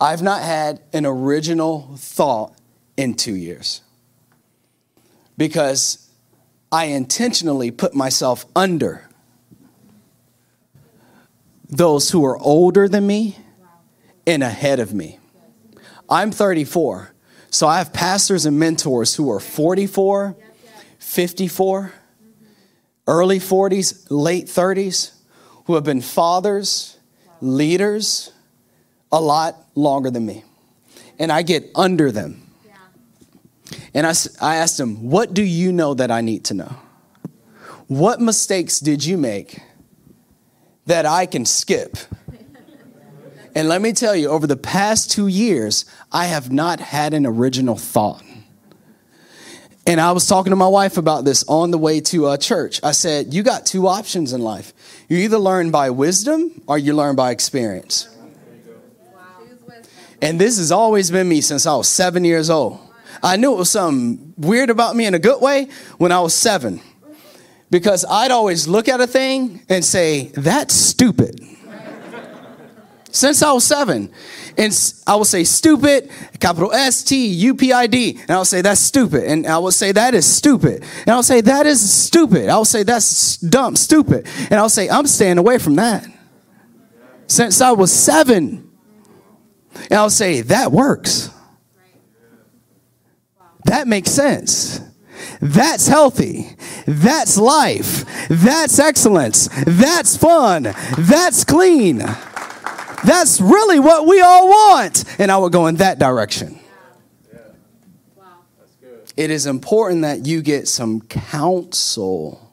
I've 0.01 0.23
not 0.23 0.43
had 0.43 0.81
an 0.93 1.07
original 1.07 1.95
thought 1.97 2.55
in 2.97 3.15
two 3.15 3.35
years 3.35 3.83
because 5.37 6.09
I 6.71 6.87
intentionally 6.87 7.71
put 7.71 7.95
myself 7.95 8.45
under 8.55 9.08
those 11.69 12.11
who 12.11 12.25
are 12.25 12.39
older 12.39 12.89
than 12.89 13.07
me 13.07 13.37
and 14.27 14.43
ahead 14.43 14.81
of 14.81 14.95
me. 14.95 15.19
I'm 16.09 16.31
34, 16.31 17.13
so 17.51 17.67
I 17.67 17.79
have 17.79 17.93
pastors 17.93 18.47
and 18.47 18.59
mentors 18.59 19.15
who 19.15 19.31
are 19.31 19.41
44, 19.41 20.37
54, 20.99 21.93
early 23.07 23.39
40s, 23.39 24.07
late 24.11 24.47
30s, 24.47 25.13
who 25.67 25.75
have 25.75 25.85
been 25.85 26.01
fathers, 26.01 26.97
leaders 27.41 28.33
a 29.13 29.21
lot 29.21 29.57
longer 29.75 30.11
than 30.11 30.25
me. 30.25 30.45
And 31.19 31.31
I 31.33 31.43
get 31.43 31.71
under 31.75 32.11
them. 32.11 32.43
And 33.93 34.07
I, 34.07 34.13
I 34.41 34.57
asked 34.57 34.79
them, 34.79 35.11
What 35.11 35.35
do 35.35 35.43
you 35.43 35.73
know 35.73 35.95
that 35.95 36.11
I 36.11 36.21
need 36.21 36.45
to 36.47 36.55
know? 36.55 36.77
What 37.87 38.21
mistakes 38.21 38.81
did 38.81 39.05
you 39.05 39.19
make 39.19 39.61
that 40.89 41.05
I 41.05 41.27
can 41.27 41.45
skip. 41.45 41.97
And 43.55 43.69
let 43.69 43.83
me 43.83 43.93
tell 43.93 44.17
you, 44.17 44.29
over 44.29 44.47
the 44.47 44.57
past 44.57 45.11
two 45.11 45.27
years, 45.27 45.85
I 46.11 46.27
have 46.27 46.51
not 46.51 46.81
had 46.81 47.13
an 47.13 47.27
original 47.27 47.77
thought. 47.77 48.23
And 49.87 50.01
I 50.01 50.13
was 50.13 50.27
talking 50.27 50.51
to 50.51 50.57
my 50.57 50.69
wife 50.69 50.97
about 50.97 51.25
this 51.25 51.45
on 51.47 51.71
the 51.71 51.79
way 51.79 52.01
to 52.01 52.27
uh, 52.27 52.37
church. 52.37 52.81
I 52.83 52.93
said, 52.93 53.35
You 53.35 53.43
got 53.43 53.67
two 53.67 53.87
options 53.87 54.33
in 54.33 54.41
life. 54.41 54.73
You 55.09 55.19
either 55.19 55.39
learn 55.39 55.71
by 55.71 55.91
wisdom 55.91 56.63
or 56.67 56.79
you 56.79 56.95
learn 56.95 57.17
by 57.17 57.33
experience. 57.33 58.09
And 60.23 60.41
this 60.41 60.57
has 60.59 60.73
always 60.73 61.11
been 61.11 61.29
me 61.29 61.43
since 61.43 61.67
I 61.67 61.77
was 61.77 61.89
seven 61.89 62.25
years 62.25 62.49
old. 62.49 62.81
I 63.23 63.37
knew 63.37 63.53
it 63.53 63.59
was 63.59 63.71
something 63.71 64.35
weird 64.37 64.71
about 64.71 64.97
me 64.97 65.05
in 65.05 65.15
a 65.15 65.19
good 65.19 65.43
way 65.43 65.69
when 65.99 66.13
I 66.13 66.21
was 66.21 66.33
seven 66.33 66.81
because 67.71 68.05
I'd 68.09 68.31
always 68.31 68.67
look 68.67 68.89
at 68.89 69.01
a 69.01 69.07
thing 69.07 69.63
and 69.69 69.85
say, 69.85 70.27
that's 70.35 70.75
stupid. 70.75 71.41
Since 73.11 73.43
I 73.43 73.53
was 73.53 73.65
seven. 73.65 74.13
And 74.57 74.95
I 75.07 75.17
would 75.17 75.27
say 75.27 75.45
stupid, 75.45 76.11
capital 76.41 76.73
S 76.73 77.03
T 77.03 77.27
U 77.27 77.55
P 77.55 77.73
I 77.73 77.87
D. 77.87 78.19
And 78.21 78.31
I 78.31 78.39
would 78.39 78.47
say 78.47 78.61
that's 78.61 78.81
stupid. 78.81 79.25
And 79.25 79.47
I 79.47 79.59
would 79.59 79.73
say 79.73 79.93
that 79.93 80.15
is 80.15 80.27
stupid. 80.27 80.85
And 81.01 81.11
I 81.11 81.17
would 81.17 81.25
say 81.25 81.41
that 81.41 81.67
is 81.67 81.91
stupid. 81.91 82.49
I 82.49 82.59
would 82.59 82.67
say 82.67 82.83
that's 82.83 83.39
dumb, 83.39 83.77
stupid. 83.77 84.27
And 84.51 84.55
I 84.55 84.63
would 84.63 84.73
say, 84.73 84.89
I'm 84.89 85.07
staying 85.07 85.39
away 85.39 85.59
from 85.59 85.77
that. 85.77 86.07
Since 87.29 87.61
I 87.61 87.73
was 87.73 87.93
seven. 87.93 88.71
And 89.91 89.93
I 89.93 90.03
would 90.03 90.13
say, 90.13 90.41
that 90.43 90.73
works. 90.73 91.31
That 93.65 93.87
makes 93.87 94.11
sense. 94.11 94.81
That's 95.41 95.87
healthy. 95.87 96.57
That's 96.87 97.39
life. 97.39 98.05
That's 98.29 98.79
excellence. 98.79 99.49
That's 99.67 100.17
fun. 100.17 100.75
That's 100.99 101.45
clean. 101.45 101.99
That's 103.05 103.41
really 103.41 103.79
what 103.79 104.07
we 104.07 104.21
all 104.21 104.49
want. 104.49 105.05
And 105.21 105.31
I 105.31 105.39
would 105.39 105.53
go 105.53 105.67
in 105.67 105.77
that 105.77 105.99
direction. 105.99 106.59
It 109.17 109.31
is 109.31 109.47
important 109.47 110.03
that 110.03 110.27
you 110.27 110.43
get 110.43 110.69
some 110.69 111.01
counsel 111.01 112.53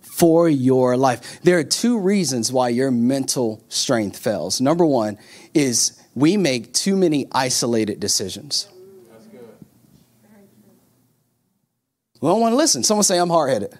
for 0.00 0.48
your 0.48 0.96
life. 0.96 1.40
There 1.42 1.58
are 1.58 1.64
two 1.64 1.98
reasons 1.98 2.52
why 2.52 2.70
your 2.70 2.90
mental 2.90 3.64
strength 3.68 4.18
fails. 4.18 4.60
Number 4.60 4.84
one 4.84 5.18
is 5.54 6.00
we 6.14 6.36
make 6.36 6.74
too 6.74 6.96
many 6.96 7.28
isolated 7.32 8.00
decisions. 8.00 8.68
We 12.20 12.28
don't 12.28 12.40
want 12.40 12.52
to 12.52 12.56
listen. 12.56 12.82
Someone 12.82 13.04
say 13.04 13.18
I'm 13.18 13.30
hard 13.30 13.50
headed. 13.50 13.78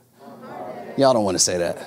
Y'all 0.97 1.13
don't 1.13 1.25
want 1.25 1.35
to 1.35 1.39
say 1.39 1.59
that. 1.59 1.79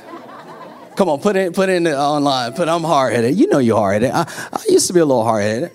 Come 0.95 1.09
on, 1.09 1.19
put 1.19 1.35
it 1.35 1.53
put 1.53 1.69
it 1.69 1.73
in 1.73 1.83
the 1.83 1.97
online. 1.97 2.53
Put 2.53 2.69
I'm 2.69 2.83
hard 2.83 3.13
headed. 3.13 3.35
You 3.35 3.47
know 3.47 3.57
you're 3.57 3.77
hard 3.77 4.03
headed. 4.03 4.11
I, 4.11 4.21
I 4.51 4.63
used 4.69 4.87
to 4.87 4.93
be 4.93 4.99
a 4.99 5.05
little 5.05 5.23
hard 5.23 5.43
headed, 5.43 5.71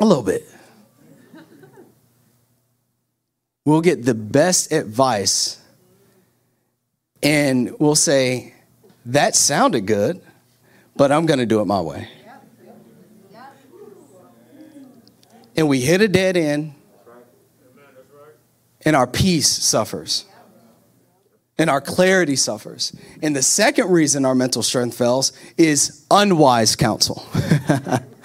a 0.00 0.04
little 0.04 0.24
bit. 0.24 0.42
We'll 3.64 3.80
get 3.80 4.04
the 4.04 4.14
best 4.14 4.72
advice, 4.72 5.60
and 7.22 7.78
we'll 7.78 7.94
say 7.94 8.54
that 9.06 9.36
sounded 9.36 9.86
good, 9.86 10.20
but 10.96 11.12
I'm 11.12 11.26
going 11.26 11.38
to 11.38 11.46
do 11.46 11.60
it 11.60 11.66
my 11.66 11.80
way. 11.80 12.08
And 15.54 15.68
we 15.68 15.80
hit 15.80 16.00
a 16.00 16.08
dead 16.08 16.36
end, 16.36 16.74
and 18.84 18.96
our 18.96 19.06
peace 19.06 19.48
suffers 19.48 20.26
and 21.58 21.70
our 21.70 21.80
clarity 21.80 22.36
suffers. 22.36 22.92
And 23.22 23.36
the 23.36 23.42
second 23.42 23.90
reason 23.90 24.24
our 24.24 24.34
mental 24.34 24.62
strength 24.62 24.96
fails 24.96 25.32
is 25.56 26.04
unwise 26.10 26.76
counsel. 26.76 27.24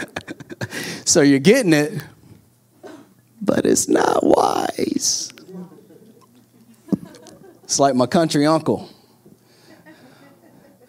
so 1.05 1.21
you're 1.21 1.39
getting 1.39 1.73
it, 1.73 2.01
but 3.41 3.65
it's 3.65 3.87
not 3.87 4.23
wise. 4.23 5.31
It's 7.63 7.79
like 7.79 7.95
my 7.95 8.07
country 8.07 8.45
uncle. 8.45 8.89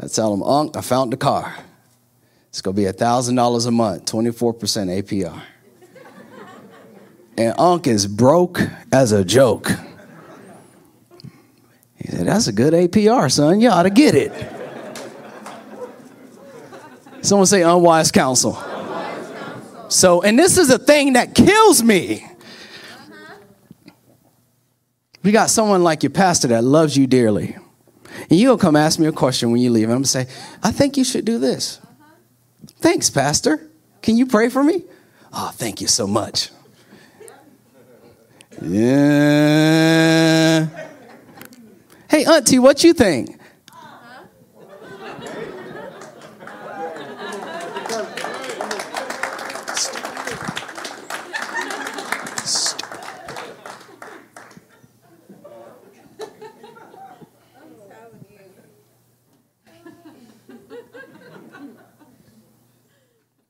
I 0.00 0.06
tell 0.06 0.32
him, 0.32 0.44
Unc, 0.44 0.76
I 0.76 0.80
found 0.80 1.12
the 1.12 1.16
car. 1.16 1.54
It's 2.50 2.62
going 2.62 2.76
to 2.76 2.82
be 2.82 2.88
$1,000 2.88 3.66
a 3.66 3.70
month, 3.70 4.04
24% 4.06 5.02
APR. 5.02 5.42
And 7.38 7.54
Unc 7.56 7.86
is 7.86 8.08
broke 8.08 8.60
as 8.90 9.12
a 9.12 9.24
joke. 9.24 9.70
He 11.94 12.08
said, 12.08 12.26
That's 12.26 12.48
a 12.48 12.52
good 12.52 12.72
APR, 12.72 13.30
son. 13.30 13.60
You 13.60 13.68
ought 13.68 13.84
to 13.84 13.90
get 13.90 14.16
it. 14.16 14.32
Someone 17.22 17.46
say 17.46 17.62
unwise 17.62 18.10
counsel. 18.10 18.56
unwise 18.56 19.28
counsel. 19.28 19.86
So, 19.88 20.22
and 20.22 20.36
this 20.36 20.58
is 20.58 20.68
a 20.70 20.80
thing 20.80 21.12
that 21.12 21.36
kills 21.36 21.80
me. 21.80 22.26
We 25.22 25.30
got 25.30 25.48
someone 25.48 25.84
like 25.84 26.02
your 26.02 26.10
pastor 26.10 26.48
that 26.48 26.64
loves 26.64 26.96
you 26.96 27.06
dearly. 27.06 27.56
And 28.30 28.38
you'll 28.38 28.58
come 28.58 28.74
ask 28.74 28.98
me 28.98 29.06
a 29.06 29.12
question 29.12 29.52
when 29.52 29.60
you 29.60 29.70
leave. 29.70 29.84
And 29.84 29.92
I'm 29.92 29.98
going 29.98 30.04
to 30.04 30.08
say, 30.08 30.26
I 30.60 30.72
think 30.72 30.96
you 30.96 31.04
should 31.04 31.24
do 31.24 31.38
this. 31.38 31.80
Thanks, 32.80 33.10
Pastor. 33.10 33.70
Can 34.02 34.16
you 34.16 34.26
pray 34.26 34.48
for 34.48 34.64
me? 34.64 34.82
Oh, 35.32 35.52
thank 35.54 35.80
you 35.80 35.86
so 35.86 36.08
much. 36.08 36.50
Yeah. 38.60 39.58
Hey, 42.10 42.24
Auntie, 42.24 42.58
what 42.58 42.82
you 42.82 42.92
think? 42.92 43.38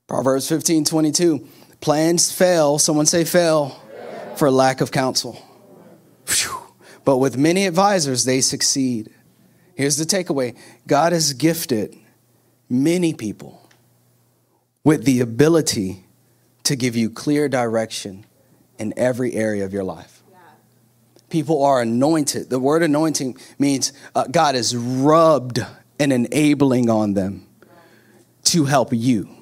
Proverbs 0.06 0.48
15 0.48 0.84
22. 0.84 1.46
Plans 1.80 2.32
fail, 2.32 2.78
someone 2.78 3.06
say 3.06 3.24
fail, 3.24 3.80
for 4.38 4.50
lack 4.50 4.80
of 4.80 4.90
counsel. 4.90 5.42
Whew. 6.26 6.58
But 7.04 7.18
with 7.18 7.36
many 7.36 7.66
advisors, 7.66 8.24
they 8.24 8.40
succeed. 8.40 9.10
Here's 9.74 9.96
the 9.96 10.04
takeaway 10.04 10.56
God 10.86 11.12
has 11.12 11.32
gifted 11.32 11.96
many 12.68 13.14
people 13.14 13.68
with 14.84 15.04
the 15.04 15.20
ability 15.20 16.04
to 16.64 16.76
give 16.76 16.96
you 16.96 17.10
clear 17.10 17.48
direction 17.48 18.26
in 18.78 18.92
every 18.96 19.34
area 19.34 19.64
of 19.64 19.72
your 19.72 19.84
life. 19.84 20.22
People 21.30 21.62
are 21.62 21.82
anointed. 21.82 22.48
The 22.48 22.58
word 22.58 22.82
anointing 22.82 23.36
means 23.58 23.92
uh, 24.14 24.24
God 24.30 24.54
is 24.54 24.74
rubbed 24.74 25.60
and 25.98 26.12
enabling 26.12 26.88
on 26.88 27.14
them 27.14 27.46
to 28.44 28.64
help 28.64 28.90
you. 28.92 29.37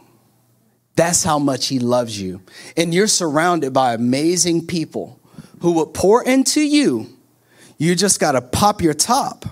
That's 0.97 1.23
how 1.23 1.39
much 1.39 1.69
He 1.69 1.79
loves 1.79 2.21
you. 2.21 2.41
And 2.77 2.93
you're 2.93 3.07
surrounded 3.07 3.73
by 3.73 3.95
amazing 3.95 4.67
people 4.67 5.21
who 5.61 5.73
will 5.73 5.87
pour 5.87 6.25
into 6.25 6.61
you. 6.61 7.07
You 7.79 7.95
just 7.95 8.19
got 8.19 8.33
to 8.33 8.41
pop 8.41 8.83
your 8.83 8.95
top 8.95 9.45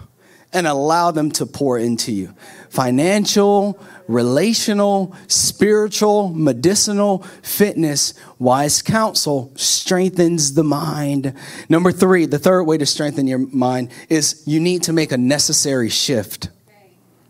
and 0.52 0.66
allow 0.66 1.11
them 1.11 1.30
to 1.33 1.44
pour 1.44 1.78
into 1.78 2.12
you. 2.12 2.33
Financial, 2.70 3.78
relational, 4.07 5.14
spiritual, 5.26 6.28
medicinal, 6.30 7.24
fitness, 7.42 8.14
wise 8.38 8.80
counsel 8.80 9.52
strengthens 9.57 10.54
the 10.54 10.64
mind. 10.64 11.35
Number 11.68 11.92
three, 11.92 12.26
the 12.26 12.38
third 12.38 12.64
way 12.64 12.78
to 12.78 12.87
strengthen 12.87 13.26
your 13.26 13.38
mind 13.38 13.90
is 14.09 14.42
you 14.46 14.61
need 14.61 14.85
to 14.85 14.92
make 14.92 15.12
a 15.12 15.18
necessary 15.18 15.88
shift 15.88 16.48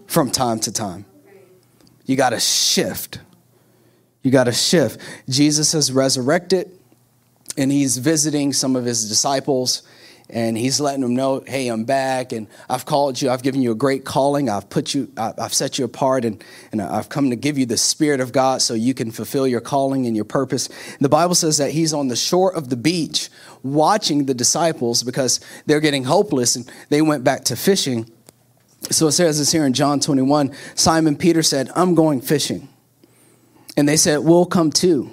from 0.07 0.31
time 0.31 0.61
to 0.61 0.73
time. 0.73 1.07
You 2.05 2.17
got 2.17 2.31
to 2.31 2.41
shift. 2.41 3.21
You 4.25 4.31
got 4.31 4.45
to 4.45 4.53
shift. 4.53 5.01
Jesus 5.29 5.73
has 5.73 5.93
resurrected 5.93 6.71
and 7.57 7.71
he's 7.71 7.99
visiting 7.99 8.53
some 8.53 8.75
of 8.75 8.85
his 8.85 9.09
disciples 9.09 9.83
and 10.31 10.57
he's 10.57 10.81
letting 10.81 11.03
them 11.03 11.15
know, 11.15 11.45
hey, 11.47 11.69
I'm 11.69 11.85
back, 11.85 12.33
and 12.33 12.49
I've 12.69 12.87
called 12.87 13.21
you, 13.21 13.29
I've 13.29 13.43
given 13.43 13.61
you 13.61 13.73
a 13.73 13.75
great 13.75 14.07
calling, 14.07 14.49
I've 14.49 14.71
put 14.71 14.95
you, 14.95 15.13
I've 15.19 15.53
set 15.53 15.79
you 15.79 15.85
apart, 15.85 16.25
and, 16.25 16.43
and 16.73 16.81
I've 16.81 17.11
come 17.11 17.29
to 17.29 17.37
give 17.37 17.59
you 17.59 17.67
the 17.67 17.77
Spirit 17.77 18.21
of 18.21 18.33
God 18.33 18.63
so 18.63 18.73
you 18.73 18.95
can 18.95 19.11
fulfill 19.11 19.47
your 19.47 19.61
calling 19.61 20.07
and 20.07 20.17
your 20.17 20.25
purpose. 20.25 20.69
And 20.69 21.01
the 21.01 21.11
Bible 21.11 21.35
says 21.35 21.59
that 21.59 21.73
he's 21.73 21.93
on 21.93 22.09
the 22.09 22.17
shore 22.17 22.55
of 22.55 22.71
the 22.71 22.77
beach 22.77 23.29
watching 23.63 24.25
the 24.25 24.33
disciples 24.33 25.03
because 25.03 25.41
they're 25.67 25.81
getting 25.81 26.05
hopeless 26.05 26.57
and 26.57 26.71
they 26.89 27.03
went 27.03 27.23
back 27.23 27.45
to 27.45 27.57
fishing. 27.57 28.11
So 28.91 29.09
it 29.09 29.13
says 29.13 29.39
this 29.39 29.53
here 29.53 29.67
in 29.67 29.75
John 29.75 30.01
21 30.01 30.55
Simon 30.75 31.17
Peter 31.17 31.43
said, 31.43 31.71
I'm 31.77 31.95
going 31.95 32.23
fishing. 32.23 32.69
And 33.77 33.89
they 33.89 33.97
said, 33.97 34.19
We'll 34.19 34.47
come 34.47 34.71
too. 34.71 35.11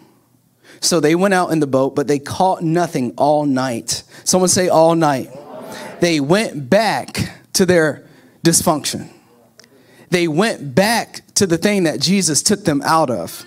So 0.82 1.00
they 1.00 1.16
went 1.16 1.34
out 1.34 1.52
in 1.52 1.60
the 1.60 1.68
boat, 1.68 1.96
but 1.96 2.08
they 2.08 2.20
caught 2.20 2.64
nothing 2.64 3.14
all 3.18 3.46
night. 3.46 4.04
Someone 4.24 4.50
say, 4.50 4.68
all 4.68 4.96
night. 4.96 5.30
They 6.00 6.20
went 6.20 6.70
back 6.70 7.38
to 7.54 7.66
their 7.66 8.08
dysfunction. 8.44 9.10
They 10.10 10.28
went 10.28 10.74
back 10.74 11.22
to 11.36 11.46
the 11.46 11.58
thing 11.58 11.84
that 11.84 12.00
Jesus 12.00 12.42
took 12.42 12.66
them 12.66 12.82
out 12.84 13.12
of. 13.12 13.46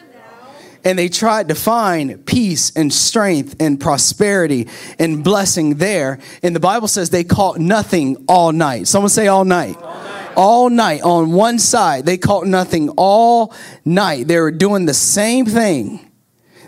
And 0.84 0.98
they 0.98 1.08
tried 1.08 1.48
to 1.48 1.54
find 1.54 2.24
peace 2.26 2.70
and 2.76 2.92
strength 2.92 3.56
and 3.58 3.80
prosperity 3.80 4.68
and 4.98 5.24
blessing 5.24 5.76
there. 5.76 6.20
And 6.42 6.54
the 6.54 6.60
Bible 6.60 6.88
says 6.88 7.10
they 7.10 7.24
caught 7.24 7.58
nothing 7.58 8.24
all 8.28 8.52
night. 8.52 8.86
Someone 8.86 9.08
say, 9.08 9.26
all 9.26 9.46
night. 9.46 9.76
All 9.76 9.94
night, 9.94 10.03
all 10.36 10.70
night 10.70 11.02
on 11.02 11.32
one 11.32 11.58
side. 11.58 12.06
They 12.06 12.18
caught 12.18 12.46
nothing 12.46 12.90
all 12.90 13.54
night. 13.84 14.28
They 14.28 14.38
were 14.38 14.50
doing 14.50 14.86
the 14.86 14.94
same 14.94 15.46
thing 15.46 16.10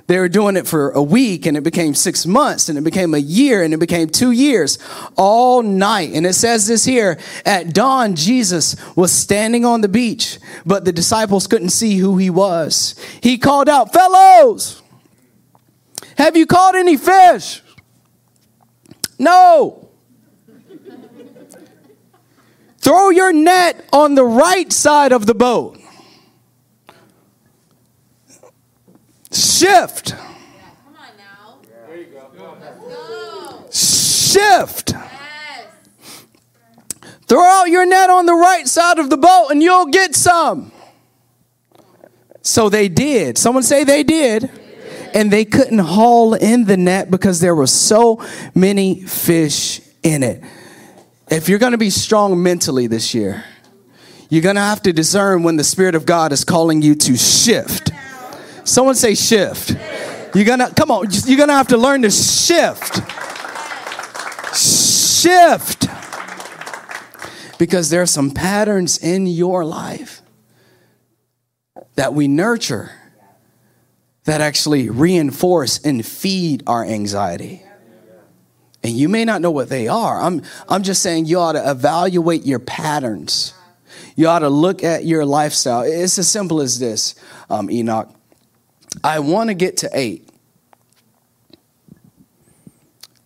they 0.06 0.18
were 0.18 0.28
doing 0.28 0.56
it 0.56 0.66
for 0.66 0.90
a 0.90 1.02
week 1.02 1.46
and 1.46 1.56
it 1.56 1.62
became 1.62 1.94
six 1.94 2.26
months 2.26 2.68
and 2.68 2.78
it 2.78 2.84
became 2.84 3.12
a 3.12 3.18
year 3.18 3.62
and 3.62 3.74
it 3.74 3.78
became 3.78 4.08
two 4.08 4.30
years 4.30 4.78
all 5.16 5.62
night. 5.62 6.12
And 6.14 6.24
it 6.24 6.34
says 6.34 6.68
this 6.68 6.84
here 6.84 7.18
at 7.44 7.74
dawn, 7.74 8.14
Jesus 8.14 8.76
was 8.94 9.10
standing 9.10 9.64
on 9.64 9.80
the 9.80 9.88
beach, 9.88 10.38
but 10.64 10.84
the 10.84 10.92
disciples 10.92 11.46
couldn't 11.46 11.70
see 11.70 11.98
who 11.98 12.18
he 12.18 12.30
was. 12.30 12.94
He 13.20 13.36
called 13.36 13.68
out, 13.68 13.92
Fellows, 13.92 14.80
have 16.16 16.36
you 16.36 16.46
caught 16.46 16.76
any 16.76 16.96
fish? 16.96 17.62
No. 19.18 19.85
Throw 22.86 23.10
your 23.10 23.32
net 23.32 23.84
on 23.92 24.14
the 24.14 24.24
right 24.24 24.72
side 24.72 25.10
of 25.10 25.26
the 25.26 25.34
boat. 25.34 25.76
shift. 29.32 30.14
shift. 33.72 34.94
Throw 37.26 37.42
out 37.42 37.64
your 37.64 37.84
net 37.86 38.08
on 38.08 38.24
the 38.24 38.34
right 38.34 38.68
side 38.68 39.00
of 39.00 39.10
the 39.10 39.16
boat 39.16 39.48
and 39.50 39.60
you'll 39.60 39.86
get 39.86 40.14
some. 40.14 40.70
So 42.42 42.68
they 42.68 42.88
did. 42.88 43.36
Someone 43.36 43.64
say 43.64 43.82
they 43.82 44.04
did. 44.04 44.48
And 45.12 45.32
they 45.32 45.44
couldn't 45.44 45.80
haul 45.80 46.34
in 46.34 46.66
the 46.66 46.76
net 46.76 47.10
because 47.10 47.40
there 47.40 47.56
were 47.56 47.66
so 47.66 48.24
many 48.54 49.00
fish 49.00 49.80
in 50.04 50.22
it. 50.22 50.44
If 51.28 51.48
you're 51.48 51.58
going 51.58 51.72
to 51.72 51.78
be 51.78 51.90
strong 51.90 52.40
mentally 52.40 52.86
this 52.86 53.12
year, 53.12 53.44
you're 54.28 54.42
going 54.42 54.54
to 54.54 54.60
have 54.60 54.82
to 54.82 54.92
discern 54.92 55.42
when 55.42 55.56
the 55.56 55.64
Spirit 55.64 55.94
of 55.94 56.06
God 56.06 56.32
is 56.32 56.44
calling 56.44 56.82
you 56.82 56.94
to 56.94 57.16
shift. 57.16 57.90
Someone 58.64 58.94
say 58.94 59.14
shift. 59.14 59.70
You're 60.34 60.44
going 60.44 60.60
to, 60.60 60.72
come 60.74 60.90
on, 60.90 61.06
you're 61.24 61.36
going 61.36 61.48
to 61.48 61.54
have 61.54 61.68
to 61.68 61.78
learn 61.78 62.02
to 62.02 62.10
shift. 62.10 62.96
Shift. 64.56 65.88
Because 67.58 67.90
there 67.90 68.02
are 68.02 68.06
some 68.06 68.30
patterns 68.30 68.98
in 68.98 69.26
your 69.26 69.64
life 69.64 70.22
that 71.96 72.14
we 72.14 72.28
nurture 72.28 72.92
that 74.24 74.40
actually 74.40 74.90
reinforce 74.90 75.78
and 75.78 76.04
feed 76.04 76.62
our 76.66 76.84
anxiety. 76.84 77.65
And 78.86 78.96
you 78.96 79.08
may 79.08 79.24
not 79.24 79.42
know 79.42 79.50
what 79.50 79.68
they 79.68 79.88
are. 79.88 80.22
I'm, 80.22 80.42
I'm 80.68 80.84
just 80.84 81.02
saying 81.02 81.24
you 81.26 81.40
ought 81.40 81.54
to 81.54 81.70
evaluate 81.70 82.46
your 82.46 82.60
patterns. 82.60 83.52
You 84.14 84.28
ought 84.28 84.38
to 84.38 84.48
look 84.48 84.84
at 84.84 85.04
your 85.04 85.24
lifestyle. 85.24 85.82
It's 85.82 86.16
as 86.20 86.28
simple 86.28 86.60
as 86.60 86.78
this, 86.78 87.16
um, 87.50 87.68
Enoch. 87.68 88.14
I 89.02 89.18
want 89.18 89.50
to 89.50 89.54
get 89.54 89.78
to 89.78 89.90
eight. 89.92 90.28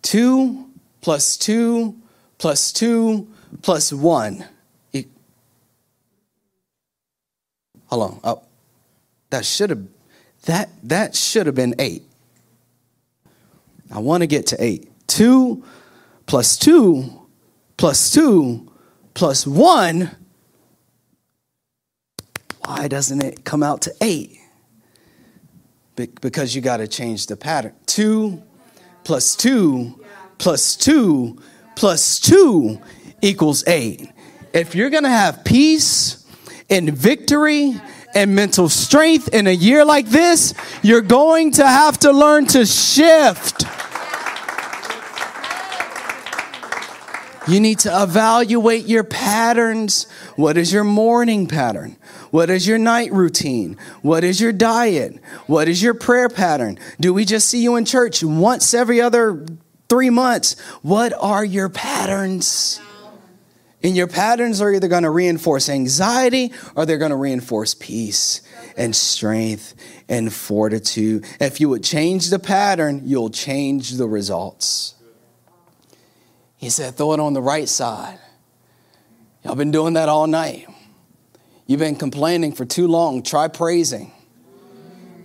Two 0.01 0.65
plus 1.01 1.37
two 1.37 1.95
plus 2.39 2.73
two 2.73 3.27
plus 3.61 3.93
one. 3.93 4.43
Hold 7.85 8.03
on. 8.03 8.19
Oh, 8.23 8.43
that 9.29 9.45
should 9.45 9.69
have 9.69 9.85
that 10.45 10.69
that 10.81 11.15
should 11.15 11.45
have 11.45 11.55
been 11.55 11.75
eight. 11.77 12.01
I 13.91 13.99
want 13.99 14.21
to 14.21 14.27
get 14.27 14.47
to 14.47 14.63
eight. 14.63 14.90
Two 15.11 15.65
plus 16.25 16.55
two 16.55 17.27
plus 17.75 18.11
two 18.11 18.71
plus 19.13 19.45
one. 19.45 20.09
Why 22.63 22.87
doesn't 22.87 23.21
it 23.21 23.43
come 23.43 23.61
out 23.61 23.81
to 23.81 23.93
eight? 23.99 24.39
Because 25.97 26.55
you 26.55 26.61
got 26.61 26.77
to 26.77 26.87
change 26.87 27.27
the 27.27 27.35
pattern. 27.35 27.73
Two 27.85 28.41
plus 29.03 29.35
two 29.35 30.01
plus 30.37 30.77
two 30.77 31.37
plus 31.75 32.17
two 32.17 32.79
equals 33.21 33.67
eight. 33.67 34.09
If 34.53 34.75
you're 34.75 34.89
going 34.89 35.03
to 35.03 35.09
have 35.09 35.43
peace 35.43 36.25
and 36.69 36.89
victory 36.89 37.75
and 38.15 38.33
mental 38.33 38.69
strength 38.69 39.27
in 39.33 39.47
a 39.47 39.51
year 39.51 39.83
like 39.83 40.07
this, 40.07 40.53
you're 40.81 41.01
going 41.01 41.51
to 41.51 41.67
have 41.67 41.97
to 41.99 42.13
learn 42.13 42.45
to 42.47 42.65
shift. 42.65 43.65
You 47.47 47.59
need 47.59 47.79
to 47.79 48.03
evaluate 48.03 48.85
your 48.85 49.03
patterns. 49.03 50.03
What 50.35 50.57
is 50.57 50.71
your 50.71 50.83
morning 50.83 51.47
pattern? 51.47 51.97
What 52.29 52.51
is 52.51 52.67
your 52.67 52.77
night 52.77 53.11
routine? 53.11 53.77
What 54.03 54.23
is 54.23 54.39
your 54.39 54.51
diet? 54.51 55.19
What 55.47 55.67
is 55.67 55.81
your 55.81 55.95
prayer 55.95 56.29
pattern? 56.29 56.77
Do 56.99 57.13
we 57.13 57.25
just 57.25 57.49
see 57.49 57.63
you 57.63 57.77
in 57.77 57.85
church 57.85 58.23
once 58.23 58.73
every 58.75 59.01
other 59.01 59.43
three 59.89 60.11
months? 60.11 60.59
What 60.83 61.13
are 61.19 61.43
your 61.43 61.67
patterns? 61.67 62.79
And 63.83 63.97
your 63.97 64.07
patterns 64.07 64.61
are 64.61 64.71
either 64.71 64.87
going 64.87 65.03
to 65.03 65.09
reinforce 65.09 65.67
anxiety 65.67 66.53
or 66.75 66.85
they're 66.85 66.99
going 66.99 67.09
to 67.09 67.17
reinforce 67.17 67.73
peace 67.73 68.41
and 68.77 68.95
strength 68.95 69.73
and 70.07 70.31
fortitude. 70.31 71.25
If 71.39 71.59
you 71.59 71.69
would 71.69 71.83
change 71.83 72.29
the 72.29 72.37
pattern, 72.37 73.01
you'll 73.05 73.31
change 73.31 73.93
the 73.93 74.07
results. 74.07 74.93
He 76.61 76.69
said, 76.69 76.95
throw 76.95 77.11
it 77.13 77.19
on 77.19 77.33
the 77.33 77.41
right 77.41 77.67
side. 77.67 78.19
Y'all 79.43 79.55
been 79.55 79.71
doing 79.71 79.95
that 79.95 80.07
all 80.09 80.27
night. 80.27 80.67
You've 81.65 81.79
been 81.79 81.95
complaining 81.95 82.53
for 82.53 82.65
too 82.65 82.87
long. 82.87 83.23
Try 83.23 83.47
praising. 83.47 84.11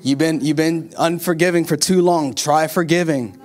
You've 0.00 0.16
been, 0.16 0.40
you've 0.40 0.56
been 0.56 0.94
unforgiving 0.96 1.66
for 1.66 1.76
too 1.76 2.00
long. 2.00 2.32
Try 2.34 2.68
forgiving. 2.68 3.38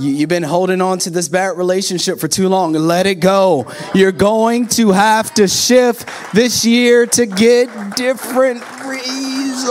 You, 0.00 0.10
you've 0.10 0.28
been 0.28 0.42
holding 0.42 0.80
on 0.80 0.98
to 1.00 1.10
this 1.10 1.28
bad 1.28 1.56
relationship 1.56 2.18
for 2.18 2.26
too 2.26 2.48
long. 2.48 2.72
Let 2.72 3.06
it 3.06 3.20
go. 3.20 3.72
You're 3.94 4.10
going 4.10 4.66
to 4.68 4.90
have 4.90 5.32
to 5.34 5.46
shift 5.46 6.08
this 6.34 6.64
year 6.64 7.06
to 7.06 7.26
get 7.26 7.94
different 7.94 8.64
results. 8.84 9.70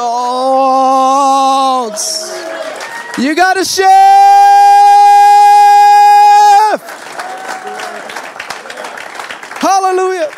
You 3.18 3.36
got 3.36 3.56
to 3.56 3.66
shift. 3.66 3.90
Hallelujah. 9.62 10.32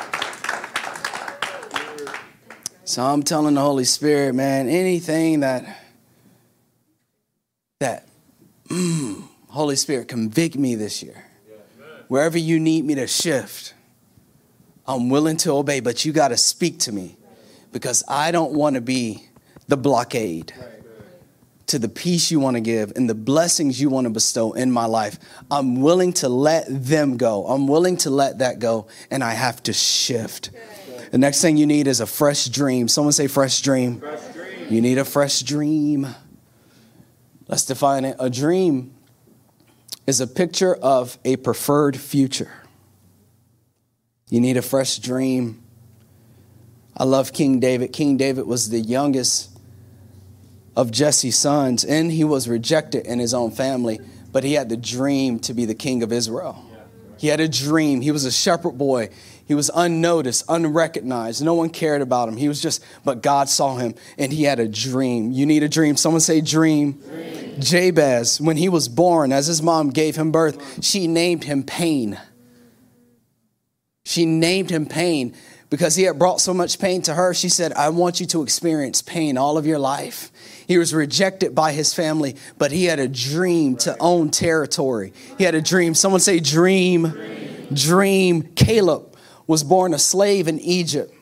So 2.91 3.01
I'm 3.01 3.23
telling 3.23 3.55
the 3.55 3.61
Holy 3.61 3.85
Spirit, 3.85 4.35
man, 4.35 4.67
anything 4.67 5.39
that 5.39 5.77
that 7.79 8.05
mm, 8.67 9.23
Holy 9.47 9.77
Spirit, 9.77 10.09
convict 10.09 10.57
me 10.57 10.75
this 10.75 11.01
year. 11.01 11.23
Wherever 12.09 12.37
you 12.37 12.59
need 12.59 12.83
me 12.83 12.95
to 12.95 13.07
shift, 13.07 13.75
I'm 14.85 15.09
willing 15.09 15.37
to 15.37 15.53
obey, 15.53 15.79
but 15.79 16.03
you 16.03 16.11
got 16.11 16.27
to 16.27 16.37
speak 16.37 16.79
to 16.79 16.91
me 16.91 17.15
because 17.71 18.03
I 18.09 18.31
don't 18.31 18.51
want 18.51 18.75
to 18.75 18.81
be 18.81 19.23
the 19.69 19.77
blockade 19.77 20.53
to 21.67 21.79
the 21.79 21.87
peace 21.87 22.29
you 22.29 22.41
want 22.41 22.57
to 22.57 22.61
give 22.61 22.91
and 22.97 23.09
the 23.09 23.15
blessings 23.15 23.79
you 23.79 23.89
want 23.89 24.03
to 24.03 24.11
bestow 24.11 24.51
in 24.51 24.69
my 24.69 24.85
life. 24.85 25.17
I'm 25.49 25.79
willing 25.79 26.11
to 26.13 26.27
let 26.27 26.65
them 26.67 27.15
go. 27.15 27.47
I'm 27.47 27.67
willing 27.67 27.95
to 27.97 28.09
let 28.09 28.39
that 28.39 28.59
go, 28.59 28.87
and 29.09 29.23
I 29.23 29.31
have 29.31 29.63
to 29.63 29.71
shift. 29.71 30.49
The 31.11 31.17
next 31.17 31.41
thing 31.41 31.57
you 31.57 31.65
need 31.65 31.87
is 31.87 31.99
a 31.99 32.05
fresh 32.05 32.45
dream. 32.47 32.87
Someone 32.87 33.13
say, 33.13 33.27
fresh 33.27 33.61
dream. 33.61 33.99
Fresh 33.99 34.33
dream. 34.33 34.67
You 34.69 34.81
need 34.81 34.97
a 34.97 35.05
fresh 35.05 35.41
dream. 35.41 36.07
Let's 37.47 37.65
define 37.65 38.05
it. 38.05 38.15
A 38.19 38.29
dream 38.29 38.93
is 40.07 40.21
a 40.21 40.27
picture 40.27 40.75
of 40.75 41.17
a 41.25 41.35
preferred 41.37 41.97
future. 41.97 42.51
You 44.29 44.39
need 44.39 44.57
a 44.57 44.61
fresh 44.61 44.97
dream. 44.99 45.61
I 46.95 47.03
love 47.03 47.33
King 47.33 47.59
David. 47.59 47.91
King 47.91 48.17
David 48.17 48.45
was 48.45 48.69
the 48.69 48.79
youngest 48.79 49.49
of 50.75 50.91
Jesse's 50.91 51.37
sons, 51.37 51.83
and 51.83 52.11
he 52.11 52.23
was 52.23 52.47
rejected 52.47 53.05
in 53.05 53.19
his 53.19 53.33
own 53.33 53.51
family, 53.51 53.99
but 54.31 54.43
he 54.43 54.53
had 54.53 54.69
the 54.69 54.77
dream 54.77 55.39
to 55.39 55.53
be 55.53 55.65
the 55.65 55.75
king 55.75 56.03
of 56.03 56.13
Israel. 56.13 56.65
He 57.17 57.27
had 57.27 57.39
a 57.39 57.47
dream. 57.47 58.01
He 58.01 58.11
was 58.11 58.25
a 58.25 58.31
shepherd 58.31 58.77
boy. 58.77 59.09
He 59.47 59.53
was 59.53 59.69
unnoticed, 59.73 60.45
unrecognized. 60.47 61.43
No 61.43 61.53
one 61.53 61.69
cared 61.69 62.01
about 62.01 62.29
him. 62.29 62.37
He 62.37 62.47
was 62.47 62.61
just, 62.61 62.83
but 63.03 63.21
God 63.21 63.49
saw 63.49 63.75
him 63.75 63.95
and 64.17 64.31
he 64.31 64.43
had 64.43 64.59
a 64.59 64.67
dream. 64.67 65.31
You 65.31 65.45
need 65.45 65.63
a 65.63 65.69
dream. 65.69 65.97
Someone 65.97 66.21
say 66.21 66.41
dream. 66.41 66.93
dream. 66.93 67.59
Jabez, 67.59 68.39
when 68.39 68.57
he 68.57 68.69
was 68.69 68.87
born, 68.87 69.31
as 69.31 69.47
his 69.47 69.61
mom 69.61 69.89
gave 69.89 70.15
him 70.15 70.31
birth, 70.31 70.83
she 70.83 71.07
named 71.07 71.43
him 71.43 71.63
Pain. 71.63 72.19
She 74.05 74.25
named 74.25 74.69
him 74.69 74.85
Pain 74.85 75.35
because 75.69 75.95
he 75.95 76.03
had 76.03 76.19
brought 76.19 76.41
so 76.41 76.53
much 76.53 76.79
pain 76.79 77.01
to 77.03 77.13
her. 77.13 77.33
She 77.33 77.49
said, 77.49 77.73
I 77.73 77.89
want 77.89 78.19
you 78.19 78.25
to 78.27 78.43
experience 78.43 79.01
pain 79.01 79.37
all 79.37 79.57
of 79.57 79.65
your 79.65 79.79
life. 79.79 80.31
He 80.67 80.77
was 80.77 80.93
rejected 80.93 81.55
by 81.55 81.71
his 81.71 81.93
family, 81.93 82.35
but 82.57 82.71
he 82.71 82.85
had 82.85 82.99
a 82.99 83.07
dream 83.07 83.77
to 83.77 83.95
own 83.99 84.29
territory. 84.29 85.13
He 85.37 85.45
had 85.45 85.55
a 85.55 85.61
dream. 85.61 85.93
Someone 85.93 86.21
say, 86.21 86.39
dream. 86.39 87.09
Dream. 87.09 87.67
dream. 87.73 88.43
Caleb 88.55 89.10
was 89.51 89.65
born 89.65 89.93
a 89.93 89.99
slave 89.99 90.47
in 90.47 90.57
Egypt. 90.59 91.13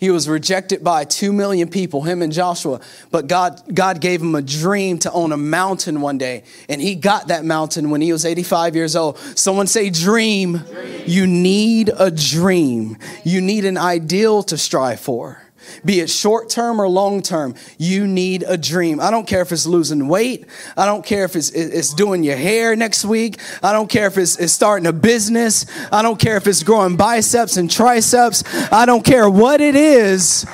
He 0.00 0.10
was 0.10 0.28
rejected 0.28 0.82
by 0.82 1.04
two 1.04 1.32
million 1.32 1.68
people, 1.68 2.02
him 2.02 2.20
and 2.20 2.32
Joshua. 2.32 2.80
But 3.12 3.28
God, 3.28 3.62
God 3.72 4.00
gave 4.00 4.20
him 4.20 4.34
a 4.34 4.42
dream 4.42 4.98
to 4.98 5.12
own 5.12 5.30
a 5.30 5.36
mountain 5.36 6.00
one 6.00 6.18
day. 6.18 6.42
And 6.68 6.82
he 6.82 6.96
got 6.96 7.28
that 7.28 7.44
mountain 7.44 7.90
when 7.90 8.00
he 8.00 8.10
was 8.10 8.24
85 8.24 8.74
years 8.74 8.96
old. 8.96 9.18
Someone 9.38 9.68
say, 9.68 9.88
dream. 9.88 10.56
dream. 10.56 11.02
You 11.06 11.28
need 11.28 11.92
a 11.96 12.10
dream. 12.10 12.98
You 13.22 13.40
need 13.40 13.64
an 13.66 13.78
ideal 13.78 14.42
to 14.42 14.58
strive 14.58 14.98
for 14.98 15.40
be 15.84 16.00
it 16.00 16.10
short 16.10 16.48
term 16.48 16.80
or 16.80 16.88
long 16.88 17.22
term, 17.22 17.54
you 17.78 18.06
need 18.06 18.44
a 18.46 18.56
dream. 18.56 19.00
I 19.00 19.10
don't 19.10 19.26
care 19.26 19.42
if 19.42 19.52
it's 19.52 19.66
losing 19.66 20.08
weight. 20.08 20.46
I 20.76 20.86
don't 20.86 21.04
care 21.04 21.24
if 21.24 21.36
it's, 21.36 21.50
it's 21.50 21.94
doing 21.94 22.22
your 22.22 22.36
hair 22.36 22.76
next 22.76 23.04
week. 23.04 23.40
I 23.62 23.72
don't 23.72 23.88
care 23.88 24.06
if 24.06 24.18
it's, 24.18 24.38
it's 24.38 24.52
starting 24.52 24.86
a 24.86 24.92
business. 24.92 25.66
I 25.90 26.02
don't 26.02 26.18
care 26.18 26.36
if 26.36 26.46
it's 26.46 26.62
growing 26.62 26.96
biceps 26.96 27.56
and 27.56 27.70
triceps. 27.70 28.44
I 28.72 28.86
don't 28.86 29.04
care 29.04 29.28
what 29.28 29.60
it 29.60 29.76
is. 29.76 30.46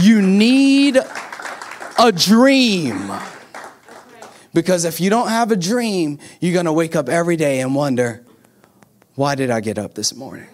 You 0.00 0.22
need 0.22 0.98
a 1.98 2.12
dream. 2.12 3.12
Because 4.54 4.84
if 4.84 5.00
you 5.00 5.08
don't 5.10 5.28
have 5.28 5.50
a 5.50 5.56
dream, 5.56 6.18
you're 6.40 6.52
going 6.52 6.66
to 6.66 6.72
wake 6.72 6.94
up 6.94 7.08
every 7.08 7.36
day 7.36 7.60
and 7.60 7.74
wonder, 7.74 8.24
Why 9.14 9.34
did 9.34 9.50
I 9.50 9.60
get 9.60 9.78
up 9.78 9.94
this 9.94 10.14
morning? 10.14 10.48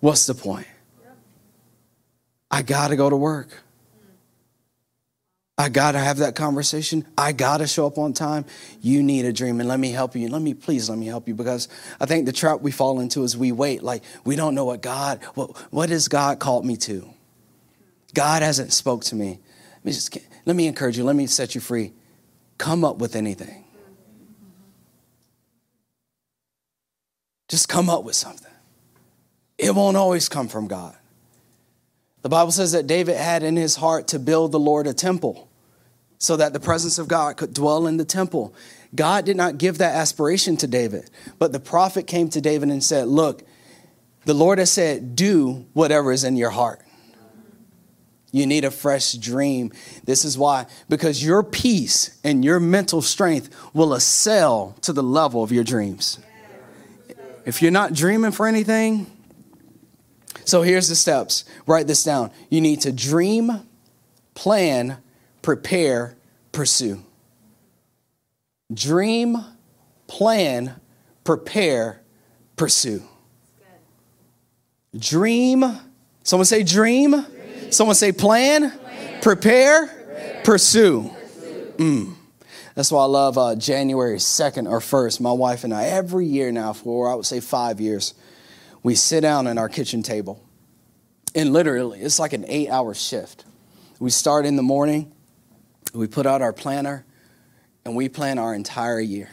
What's 0.00 0.26
the 0.26 0.34
point? 0.34 0.66
I 2.50 2.62
got 2.62 2.88
to 2.88 2.96
go 2.96 3.10
to 3.10 3.16
work. 3.16 3.48
I 5.60 5.68
got 5.68 5.92
to 5.92 5.98
have 5.98 6.18
that 6.18 6.36
conversation. 6.36 7.04
I 7.18 7.32
got 7.32 7.58
to 7.58 7.66
show 7.66 7.88
up 7.88 7.98
on 7.98 8.12
time. 8.12 8.44
You 8.80 9.02
need 9.02 9.24
a 9.24 9.32
dream 9.32 9.58
and 9.58 9.68
let 9.68 9.80
me 9.80 9.90
help 9.90 10.14
you. 10.14 10.28
Let 10.28 10.40
me, 10.40 10.54
please, 10.54 10.88
let 10.88 10.96
me 10.96 11.06
help 11.06 11.26
you 11.26 11.34
because 11.34 11.68
I 12.00 12.06
think 12.06 12.26
the 12.26 12.32
trap 12.32 12.60
we 12.60 12.70
fall 12.70 13.00
into 13.00 13.24
is 13.24 13.36
we 13.36 13.50
wait. 13.50 13.82
Like 13.82 14.04
we 14.24 14.36
don't 14.36 14.54
know 14.54 14.66
what 14.66 14.82
God, 14.82 15.22
what, 15.34 15.58
what 15.72 15.90
has 15.90 16.06
God 16.06 16.38
called 16.38 16.64
me 16.64 16.76
to? 16.76 17.08
God 18.14 18.42
hasn't 18.42 18.72
spoke 18.72 19.02
to 19.04 19.16
me. 19.16 19.40
Let 19.78 19.84
me, 19.84 19.92
just, 19.92 20.16
let 20.46 20.54
me 20.54 20.68
encourage 20.68 20.96
you. 20.96 21.02
Let 21.02 21.16
me 21.16 21.26
set 21.26 21.56
you 21.56 21.60
free. 21.60 21.92
Come 22.56 22.84
up 22.84 22.98
with 22.98 23.16
anything. 23.16 23.64
Just 27.48 27.68
come 27.68 27.90
up 27.90 28.04
with 28.04 28.14
something. 28.14 28.52
It 29.56 29.74
won't 29.74 29.96
always 29.96 30.28
come 30.28 30.46
from 30.46 30.68
God. 30.68 30.97
The 32.28 32.36
Bible 32.36 32.52
says 32.52 32.72
that 32.72 32.86
David 32.86 33.16
had 33.16 33.42
in 33.42 33.56
his 33.56 33.76
heart 33.76 34.08
to 34.08 34.18
build 34.18 34.52
the 34.52 34.60
Lord 34.60 34.86
a 34.86 34.92
temple 34.92 35.48
so 36.18 36.36
that 36.36 36.52
the 36.52 36.60
presence 36.60 36.98
of 36.98 37.08
God 37.08 37.38
could 37.38 37.54
dwell 37.54 37.86
in 37.86 37.96
the 37.96 38.04
temple. 38.04 38.54
God 38.94 39.24
did 39.24 39.34
not 39.34 39.56
give 39.56 39.78
that 39.78 39.94
aspiration 39.94 40.58
to 40.58 40.66
David, 40.66 41.08
but 41.38 41.52
the 41.52 41.58
prophet 41.58 42.06
came 42.06 42.28
to 42.28 42.42
David 42.42 42.68
and 42.68 42.84
said, 42.84 43.08
Look, 43.08 43.44
the 44.26 44.34
Lord 44.34 44.58
has 44.58 44.70
said, 44.70 45.16
Do 45.16 45.64
whatever 45.72 46.12
is 46.12 46.22
in 46.22 46.36
your 46.36 46.50
heart. 46.50 46.82
You 48.30 48.44
need 48.44 48.66
a 48.66 48.70
fresh 48.70 49.14
dream. 49.14 49.72
This 50.04 50.26
is 50.26 50.36
why, 50.36 50.66
because 50.86 51.24
your 51.24 51.42
peace 51.42 52.20
and 52.22 52.44
your 52.44 52.60
mental 52.60 53.00
strength 53.00 53.48
will 53.72 53.94
assail 53.94 54.76
to 54.82 54.92
the 54.92 55.02
level 55.02 55.42
of 55.42 55.50
your 55.50 55.64
dreams. 55.64 56.18
If 57.46 57.62
you're 57.62 57.70
not 57.70 57.94
dreaming 57.94 58.32
for 58.32 58.46
anything, 58.46 59.06
so 60.48 60.62
here's 60.62 60.88
the 60.88 60.96
steps. 60.96 61.44
Write 61.66 61.86
this 61.86 62.02
down. 62.02 62.30
You 62.48 62.62
need 62.62 62.80
to 62.80 62.90
dream, 62.90 63.68
plan, 64.32 64.96
prepare, 65.42 66.16
pursue. 66.52 67.04
Dream, 68.72 69.36
plan, 70.06 70.80
prepare, 71.22 72.00
pursue. 72.56 73.02
Dream. 74.98 75.64
Someone 76.22 76.46
say 76.46 76.62
dream. 76.62 77.10
dream. 77.10 77.70
Someone 77.70 77.94
say 77.94 78.10
plan, 78.10 78.70
plan. 78.70 79.20
Prepare, 79.20 79.86
prepare, 79.86 80.40
pursue. 80.44 81.10
pursue. 81.10 81.72
Mm. 81.76 82.14
That's 82.74 82.90
why 82.90 83.02
I 83.02 83.06
love 83.06 83.36
uh, 83.36 83.54
January 83.54 84.16
2nd 84.16 84.66
or 84.70 84.80
1st. 84.80 85.20
My 85.20 85.32
wife 85.32 85.64
and 85.64 85.74
I, 85.74 85.84
every 85.84 86.24
year 86.24 86.50
now, 86.50 86.72
for 86.72 87.10
I 87.10 87.16
would 87.16 87.26
say 87.26 87.40
five 87.40 87.82
years, 87.82 88.14
we 88.82 88.94
sit 88.94 89.20
down 89.20 89.46
at 89.46 89.58
our 89.58 89.68
kitchen 89.68 90.02
table. 90.02 90.44
And 91.34 91.52
literally, 91.52 92.00
it's 92.00 92.18
like 92.18 92.32
an 92.32 92.44
eight 92.48 92.68
hour 92.68 92.94
shift. 92.94 93.44
We 93.98 94.10
start 94.10 94.46
in 94.46 94.56
the 94.56 94.62
morning, 94.62 95.12
we 95.92 96.06
put 96.06 96.26
out 96.26 96.40
our 96.42 96.52
planner, 96.52 97.04
and 97.84 97.96
we 97.96 98.08
plan 98.08 98.38
our 98.38 98.54
entire 98.54 99.00
year. 99.00 99.28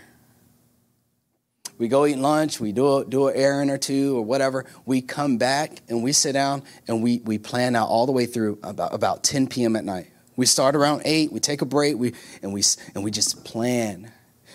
We 1.78 1.88
go 1.88 2.06
eat 2.06 2.18
lunch, 2.18 2.60
we 2.60 2.72
do, 2.72 2.98
a, 2.98 3.06
do 3.06 3.28
an 3.28 3.36
errand 3.36 3.70
or 3.70 3.78
two 3.78 4.18
or 4.18 4.24
whatever. 4.24 4.66
We 4.86 5.02
come 5.02 5.38
back 5.38 5.82
and 5.90 6.04
we 6.04 6.14
sit 6.14 6.32
down 6.32 6.64
and 6.88 7.04
we, 7.04 7.20
we 7.26 7.38
plan 7.38 7.76
out 7.76 7.90
all 7.90 8.06
the 8.06 8.14
way 8.14 8.26
through 8.26 8.60
about, 8.64 8.94
about 8.94 9.24
10 9.24 9.48
p.m. 9.48 9.76
at 9.76 9.84
night. 9.84 10.08
We 10.38 10.46
start 10.46 10.76
around 10.76 11.02
8, 11.06 11.34
we 11.34 11.40
take 11.40 11.62
a 11.62 11.66
break, 11.66 11.98
we, 11.98 12.14
and, 12.42 12.54
we, 12.54 12.64
and 12.94 13.04
we 13.04 13.12
just 13.12 13.44
plan. 13.44 14.12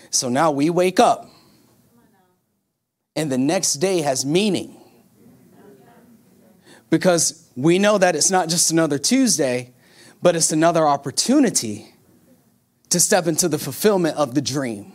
So 0.09 0.29
now 0.29 0.51
we 0.51 0.69
wake 0.69 0.99
up, 0.99 1.29
and 3.15 3.31
the 3.31 3.37
next 3.37 3.75
day 3.75 4.01
has 4.01 4.25
meaning 4.25 4.80
because 6.91 7.49
we 7.55 7.79
know 7.79 7.97
that 7.97 8.15
it's 8.15 8.29
not 8.29 8.49
just 8.49 8.69
another 8.69 8.99
Tuesday, 8.99 9.71
but 10.21 10.35
it's 10.35 10.51
another 10.51 10.85
opportunity 10.85 11.87
to 12.89 12.99
step 12.99 13.25
into 13.25 13.47
the 13.47 13.57
fulfillment 13.57 14.17
of 14.17 14.35
the 14.35 14.41
dream. 14.41 14.91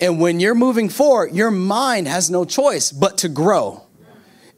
And 0.00 0.20
when 0.20 0.40
you're 0.40 0.54
moving 0.54 0.88
forward, 0.88 1.34
your 1.34 1.50
mind 1.50 2.06
has 2.08 2.30
no 2.30 2.44
choice 2.44 2.92
but 2.92 3.18
to 3.18 3.28
grow 3.28 3.82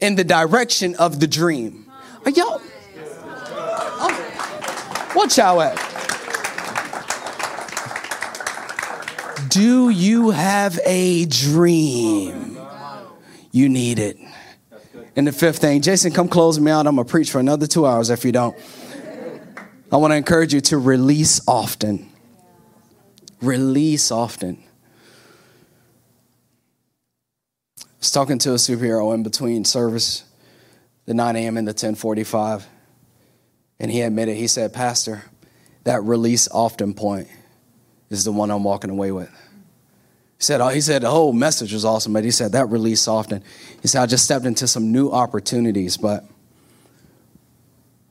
in 0.01 0.15
the 0.15 0.25
direction 0.25 0.95
of 0.97 1.19
the 1.21 1.27
dream. 1.27 1.91
Are 2.25 2.31
y'all? 2.31 2.61
Oh, 4.01 5.11
what 5.15 5.37
y'all 5.37 5.61
at? 5.63 5.77
Do 9.49 9.89
you 9.89 10.31
have 10.31 10.79
a 10.85 11.25
dream? 11.25 12.59
You 13.51 13.69
need 13.71 13.99
it. 13.99 14.19
And 15.19 15.27
the 15.27 15.33
fifth 15.33 15.59
thing, 15.59 15.83
Jason, 15.83 16.13
come 16.13 16.29
close 16.29 16.61
me 16.61 16.71
out. 16.71 16.87
I'm 16.87 16.95
going 16.95 17.05
to 17.05 17.11
preach 17.11 17.33
for 17.33 17.41
another 17.41 17.67
two 17.67 17.85
hours 17.85 18.09
if 18.09 18.25
you 18.25 18.31
don't. 18.31 18.57
I 19.91 19.97
want 19.97 20.13
to 20.13 20.17
encourage 20.17 20.55
you 20.55 20.61
to 20.61 20.79
release 20.79 21.41
often. 21.49 22.09
Release 23.43 24.13
often. 24.13 24.63
I 27.81 27.85
was 27.99 28.13
talking 28.13 28.39
to 28.39 28.53
a 28.53 28.59
superhero 28.59 29.13
in 29.13 29.25
between 29.25 29.65
service, 29.65 30.23
the 31.07 31.15
9 31.15 31.35
a.m. 31.35 31.57
and 31.57 31.67
the 31.67 31.73
1045. 31.73 32.69
And 33.81 33.91
he 33.91 34.03
admitted, 34.03 34.37
he 34.37 34.47
said, 34.47 34.73
Pastor, 34.73 35.25
that 35.83 36.01
release 36.05 36.47
often 36.53 36.95
point 36.95 37.27
is 38.09 38.23
the 38.23 38.31
one 38.31 38.53
I'm 38.53 38.63
walking 38.63 38.91
away 38.91 39.11
with. 39.11 39.33
He 40.39 40.45
said, 40.45 40.61
oh, 40.61 40.69
he 40.69 40.81
said 40.81 41.03
the 41.03 41.11
whole 41.11 41.33
message 41.33 41.73
was 41.73 41.85
awesome, 41.85 42.13
but 42.13 42.23
he 42.23 42.31
said 42.31 42.53
that 42.53 42.67
release 42.67 43.09
often. 43.09 43.43
He 43.83 43.89
said, 43.89 44.03
I 44.03 44.07
just 44.07 44.25
stepped 44.25 44.47
into 44.47 44.69
some 44.69 44.93
new 44.93 45.11
opportunities, 45.11 45.97
but 45.97 46.25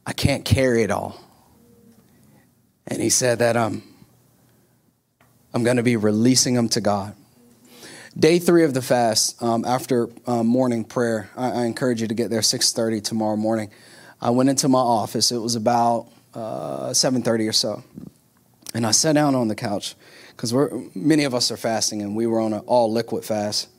I 0.05 0.11
can't 0.11 0.43
carry 0.43 0.83
it 0.83 0.91
all. 0.91 1.17
And 2.85 3.01
he 3.01 3.09
said 3.09 3.39
that 3.39 3.55
um, 3.55 3.81
I'm 5.53 5.63
going 5.63 5.77
to 5.77 5.83
be 5.83 5.95
releasing 5.95 6.53
them 6.53 6.67
to 6.69 6.81
God. 6.81 7.15
Day 8.17 8.39
three 8.39 8.65
of 8.65 8.73
the 8.73 8.81
fast, 8.81 9.41
um, 9.41 9.63
after 9.63 10.09
uh, 10.25 10.43
morning 10.43 10.83
prayer, 10.83 11.29
I, 11.37 11.51
I, 11.51 11.65
encourage 11.65 12.01
you 12.01 12.07
to 12.07 12.13
get 12.13 12.29
there 12.29 12.41
6.30 12.41 13.03
tomorrow 13.03 13.35
morning. 13.35 13.69
I 14.19 14.31
went 14.31 14.49
into 14.49 14.67
my 14.67 14.79
office. 14.79 15.31
It 15.31 15.37
was 15.37 15.55
about 15.55 16.07
uh, 16.33 16.89
7.30 16.89 17.47
or 17.47 17.53
so. 17.53 17.83
And 18.73 18.87
I 18.87 18.91
sat 18.91 19.13
down 19.13 19.35
on 19.35 19.47
the 19.47 19.55
couch 19.55 19.95
because 20.37 20.53
we're 20.53 20.69
many 20.93 21.23
of 21.23 21.33
us 21.33 21.49
are 21.49 21.57
fasting, 21.57 22.03
and 22.03 22.15
we 22.15 22.27
were 22.27 22.39
on 22.39 22.53
an 22.53 22.59
all 22.67 22.91
liquid 22.91 23.25
fast. 23.25 23.69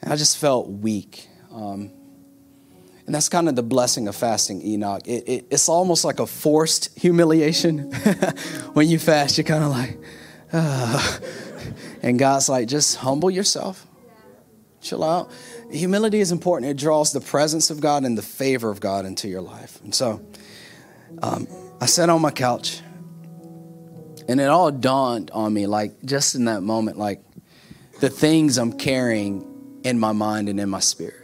And 0.00 0.12
I 0.12 0.16
just 0.16 0.38
felt 0.38 0.68
weak. 0.68 1.26
Um, 1.52 1.90
and 3.04 3.14
that's 3.14 3.28
kind 3.28 3.48
of 3.48 3.56
the 3.56 3.64
blessing 3.64 4.06
of 4.06 4.14
fasting, 4.14 4.62
Enoch. 4.62 5.02
It, 5.08 5.28
it, 5.28 5.46
it's 5.50 5.68
almost 5.68 6.04
like 6.04 6.20
a 6.20 6.26
forced 6.26 6.96
humiliation. 6.96 7.90
when 8.74 8.86
you 8.86 9.00
fast, 9.00 9.38
you're 9.38 9.44
kind 9.44 9.64
of 9.64 9.70
like, 9.70 9.98
uh. 10.52 11.18
and 12.02 12.16
God's 12.16 12.48
like, 12.48 12.68
just 12.68 12.96
humble 12.96 13.30
yourself, 13.30 13.84
chill 14.80 15.02
out. 15.02 15.32
Humility 15.72 16.20
is 16.20 16.30
important. 16.30 16.70
It 16.70 16.76
draws 16.76 17.12
the 17.12 17.20
presence 17.20 17.70
of 17.70 17.80
God 17.80 18.04
and 18.04 18.16
the 18.16 18.22
favor 18.22 18.70
of 18.70 18.78
God 18.78 19.04
into 19.04 19.26
your 19.26 19.40
life. 19.40 19.80
And 19.82 19.92
so 19.92 20.24
um, 21.22 21.48
I 21.80 21.86
sat 21.86 22.08
on 22.08 22.20
my 22.20 22.30
couch 22.30 22.82
and 24.28 24.40
it 24.40 24.48
all 24.48 24.70
dawned 24.70 25.30
on 25.30 25.52
me, 25.52 25.66
like 25.66 26.04
just 26.04 26.34
in 26.34 26.44
that 26.44 26.62
moment, 26.62 26.98
like 26.98 27.22
the 28.00 28.10
things 28.10 28.58
I'm 28.58 28.74
carrying 28.74 29.80
in 29.84 29.98
my 29.98 30.12
mind 30.12 30.50
and 30.50 30.60
in 30.60 30.68
my 30.68 30.80
spirit. 30.80 31.14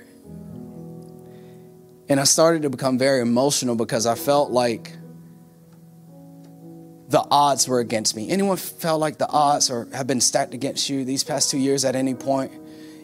And 2.09 2.19
I 2.19 2.25
started 2.25 2.63
to 2.63 2.71
become 2.71 2.99
very 2.99 3.21
emotional 3.21 3.77
because 3.77 4.07
I 4.07 4.15
felt 4.15 4.51
like 4.51 4.97
the 7.09 7.25
odds 7.31 7.69
were 7.69 7.81
against 7.81 8.17
me. 8.17 8.31
Anyone 8.31 8.57
felt 8.57 9.01
like 9.01 9.19
the 9.19 9.29
odds 9.29 9.71
or 9.71 9.87
have 9.93 10.07
been 10.07 10.21
stacked 10.21 10.55
against 10.55 10.89
you 10.89 11.05
these 11.05 11.23
past 11.23 11.51
two 11.51 11.59
years 11.59 11.85
at 11.85 11.95
any 11.95 12.15
point? 12.15 12.53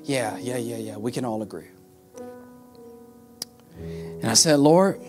Yeah, 0.05 0.37
yeah, 0.39 0.57
yeah, 0.57 0.77
yeah. 0.77 0.97
We 0.97 1.13
can 1.13 1.25
all 1.25 1.43
agree. 1.43 1.69
And 3.79 4.27
I 4.27 4.35
said, 4.35 4.59
Lord, 4.59 5.01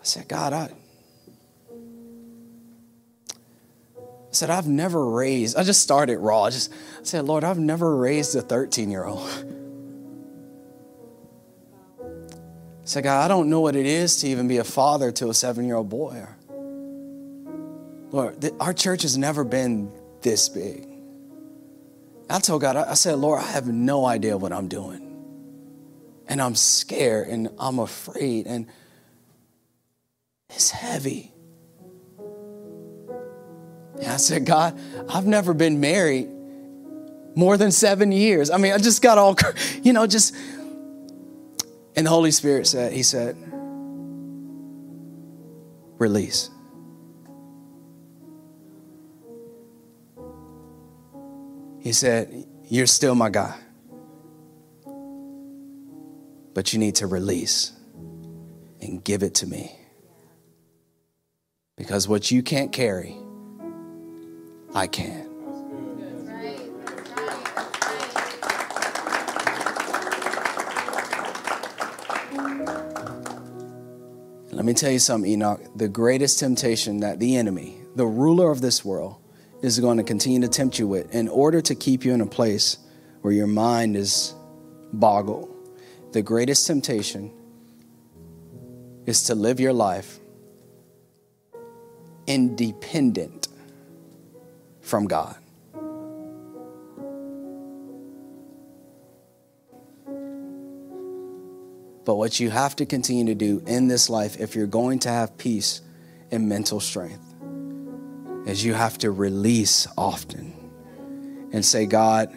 I 0.00 0.02
said, 0.02 0.28
God, 0.28 0.52
I, 0.52 0.70
said, 4.36 4.50
I've 4.50 4.68
never 4.68 5.04
raised, 5.10 5.56
I 5.56 5.64
just 5.64 5.82
started 5.82 6.18
raw. 6.18 6.44
I 6.44 6.50
just 6.50 6.72
I 6.72 7.04
said, 7.04 7.24
Lord, 7.24 7.42
I've 7.42 7.58
never 7.58 7.96
raised 7.96 8.36
a 8.36 8.42
13 8.42 8.90
year 8.90 9.04
old. 9.04 9.28
I 12.00 12.84
said, 12.84 13.04
God, 13.04 13.24
I 13.24 13.28
don't 13.28 13.50
know 13.50 13.60
what 13.60 13.74
it 13.74 13.86
is 13.86 14.18
to 14.18 14.28
even 14.28 14.46
be 14.46 14.58
a 14.58 14.64
father 14.64 15.10
to 15.12 15.28
a 15.30 15.34
seven 15.34 15.66
year 15.66 15.76
old 15.76 15.88
boy. 15.88 16.24
Lord, 18.12 18.44
our 18.60 18.72
church 18.72 19.02
has 19.02 19.18
never 19.18 19.42
been 19.42 19.90
this 20.22 20.48
big. 20.48 20.86
I 22.28 22.38
told 22.38 22.60
God, 22.60 22.76
I 22.76 22.94
said, 22.94 23.18
Lord, 23.18 23.40
I 23.40 23.46
have 23.46 23.66
no 23.66 24.04
idea 24.04 24.36
what 24.36 24.52
I'm 24.52 24.68
doing. 24.68 25.02
And 26.28 26.40
I'm 26.42 26.54
scared 26.54 27.28
and 27.28 27.48
I'm 27.58 27.78
afraid 27.78 28.46
and 28.46 28.66
it's 30.50 30.70
heavy. 30.70 31.32
And 33.98 34.06
I 34.06 34.16
said, 34.16 34.44
God, 34.44 34.78
I've 35.08 35.26
never 35.26 35.54
been 35.54 35.80
married, 35.80 36.28
more 37.34 37.56
than 37.56 37.70
seven 37.70 38.12
years. 38.12 38.50
I 38.50 38.56
mean, 38.56 38.72
I 38.72 38.78
just 38.78 39.02
got 39.02 39.18
all, 39.18 39.36
you 39.82 39.92
know, 39.92 40.06
just. 40.06 40.34
And 41.94 42.06
the 42.06 42.10
Holy 42.10 42.30
Spirit 42.30 42.66
said, 42.66 42.92
He 42.92 43.02
said, 43.02 43.36
release. 45.98 46.50
He 51.80 51.92
said, 51.92 52.46
You're 52.68 52.86
still 52.86 53.14
my 53.14 53.30
guy. 53.30 53.56
But 56.52 56.72
you 56.72 56.78
need 56.78 56.96
to 56.96 57.06
release 57.06 57.72
and 58.80 59.04
give 59.04 59.22
it 59.22 59.34
to 59.36 59.46
me. 59.46 59.76
Because 61.76 62.08
what 62.08 62.30
you 62.30 62.42
can't 62.42 62.72
carry, 62.72 63.16
I 64.76 64.86
can. 64.86 65.26
Let 74.52 74.66
me 74.66 74.74
tell 74.74 74.90
you 74.90 74.98
something, 74.98 75.30
Enoch. 75.30 75.62
The 75.76 75.88
greatest 75.88 76.38
temptation 76.40 77.00
that 77.00 77.18
the 77.18 77.36
enemy, 77.36 77.78
the 77.94 78.04
ruler 78.04 78.50
of 78.50 78.60
this 78.60 78.84
world, 78.84 79.16
is 79.62 79.80
going 79.80 79.96
to 79.96 80.02
continue 80.02 80.42
to 80.42 80.48
tempt 80.48 80.78
you 80.78 80.86
with 80.86 81.14
in 81.14 81.28
order 81.28 81.62
to 81.62 81.74
keep 81.74 82.04
you 82.04 82.12
in 82.12 82.20
a 82.20 82.26
place 82.26 82.76
where 83.22 83.32
your 83.32 83.46
mind 83.46 83.96
is 83.96 84.34
boggled. 84.92 85.48
The 86.12 86.20
greatest 86.20 86.66
temptation 86.66 87.32
is 89.06 89.22
to 89.24 89.34
live 89.34 89.58
your 89.58 89.72
life 89.72 90.20
independent 92.26 93.45
from 94.86 95.06
God. 95.06 95.36
But 102.04 102.14
what 102.14 102.38
you 102.38 102.50
have 102.50 102.76
to 102.76 102.86
continue 102.86 103.24
to 103.26 103.34
do 103.34 103.60
in 103.66 103.88
this 103.88 104.08
life, 104.08 104.38
if 104.38 104.54
you're 104.54 104.68
going 104.68 105.00
to 105.00 105.08
have 105.08 105.36
peace 105.36 105.80
and 106.30 106.48
mental 106.48 106.78
strength, 106.78 107.34
is 108.46 108.64
you 108.64 108.74
have 108.74 108.96
to 108.98 109.10
release 109.10 109.88
often 109.98 110.54
and 111.52 111.64
say, 111.64 111.86
God, 111.86 112.32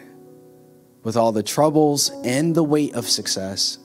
with 1.04 1.16
all 1.16 1.30
the 1.30 1.44
troubles 1.44 2.10
and 2.24 2.52
the 2.52 2.64
weight 2.64 2.94
of 2.94 3.08
success, 3.08 3.78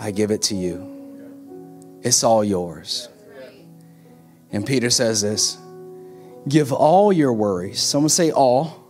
I 0.00 0.10
give 0.10 0.32
it 0.32 0.42
to 0.42 0.56
you. 0.56 2.00
It's 2.02 2.24
all 2.24 2.42
yours. 2.42 3.08
And 4.50 4.66
Peter 4.66 4.90
says 4.90 5.22
this 5.22 5.58
give 6.48 6.72
all 6.72 7.12
your 7.12 7.32
worries. 7.32 7.80
Someone 7.80 8.08
say 8.08 8.30
all. 8.30 8.82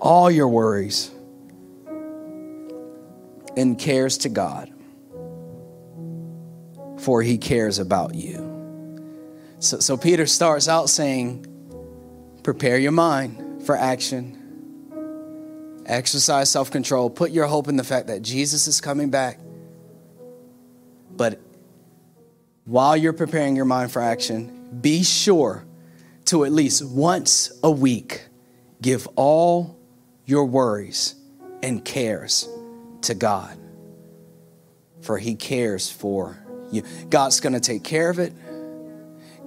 All, 0.00 0.30
your 0.30 0.48
worries 0.48 1.10
and 3.56 3.78
cares 3.78 4.16
to 4.18 4.30
God, 4.30 4.72
for 6.98 7.20
he 7.20 7.36
cares 7.36 7.78
about 7.78 8.14
you. 8.14 8.46
So, 9.58 9.80
so 9.80 9.98
Peter 9.98 10.26
starts 10.26 10.68
out 10.68 10.88
saying, 10.88 11.46
Prepare 12.42 12.78
your 12.78 12.92
mind 12.92 13.66
for 13.66 13.76
action, 13.76 15.82
exercise 15.84 16.48
self 16.48 16.70
control, 16.70 17.10
put 17.10 17.30
your 17.30 17.46
hope 17.46 17.68
in 17.68 17.76
the 17.76 17.84
fact 17.84 18.06
that 18.06 18.22
Jesus 18.22 18.66
is 18.66 18.80
coming 18.80 19.10
back. 19.10 19.38
But 21.10 21.38
while 22.64 22.96
you're 22.96 23.12
preparing 23.12 23.56
your 23.56 23.66
mind 23.66 23.92
for 23.92 24.00
action, 24.00 24.78
be 24.80 25.02
sure 25.02 25.66
to 26.30 26.44
at 26.44 26.52
least 26.52 26.84
once 26.84 27.50
a 27.64 27.70
week 27.70 28.26
give 28.80 29.08
all 29.16 29.76
your 30.26 30.44
worries 30.44 31.16
and 31.60 31.84
cares 31.84 32.48
to 33.02 33.14
God. 33.14 33.58
For 35.02 35.18
He 35.18 35.34
cares 35.34 35.90
for 35.90 36.38
you. 36.70 36.82
God's 37.08 37.40
going 37.40 37.54
to 37.54 37.60
take 37.60 37.82
care 37.82 38.10
of 38.10 38.20
it. 38.20 38.32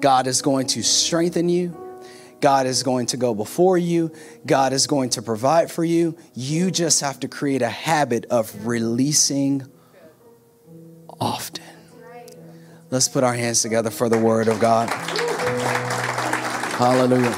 God 0.02 0.28
is 0.28 0.42
going 0.42 0.68
to 0.68 0.84
strengthen 0.84 1.48
you. 1.48 1.80
God 2.42 2.66
is 2.66 2.84
going 2.84 3.06
to 3.08 3.18
go 3.18 3.34
before 3.34 3.78
you. 3.78 4.12
God 4.46 4.74
is 4.74 4.86
going 4.86 5.12
to 5.12 5.22
provide 5.22 5.72
for 5.72 5.86
you. 5.86 6.18
You 6.34 6.70
just 6.70 7.00
have 7.00 7.18
to 7.22 7.30
create 7.30 7.62
a 7.62 7.70
habit 7.70 8.26
of 8.26 8.68
releasing 8.68 9.66
often. 11.18 11.64
Let's 12.90 13.08
put 13.08 13.24
our 13.24 13.34
hands 13.34 13.62
together 13.62 13.90
for 13.90 14.10
the 14.10 14.20
word 14.20 14.50
of 14.50 14.60
God. 14.60 14.90
Hallelujah. 16.84 17.32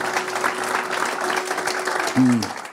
Mm. 2.18 2.64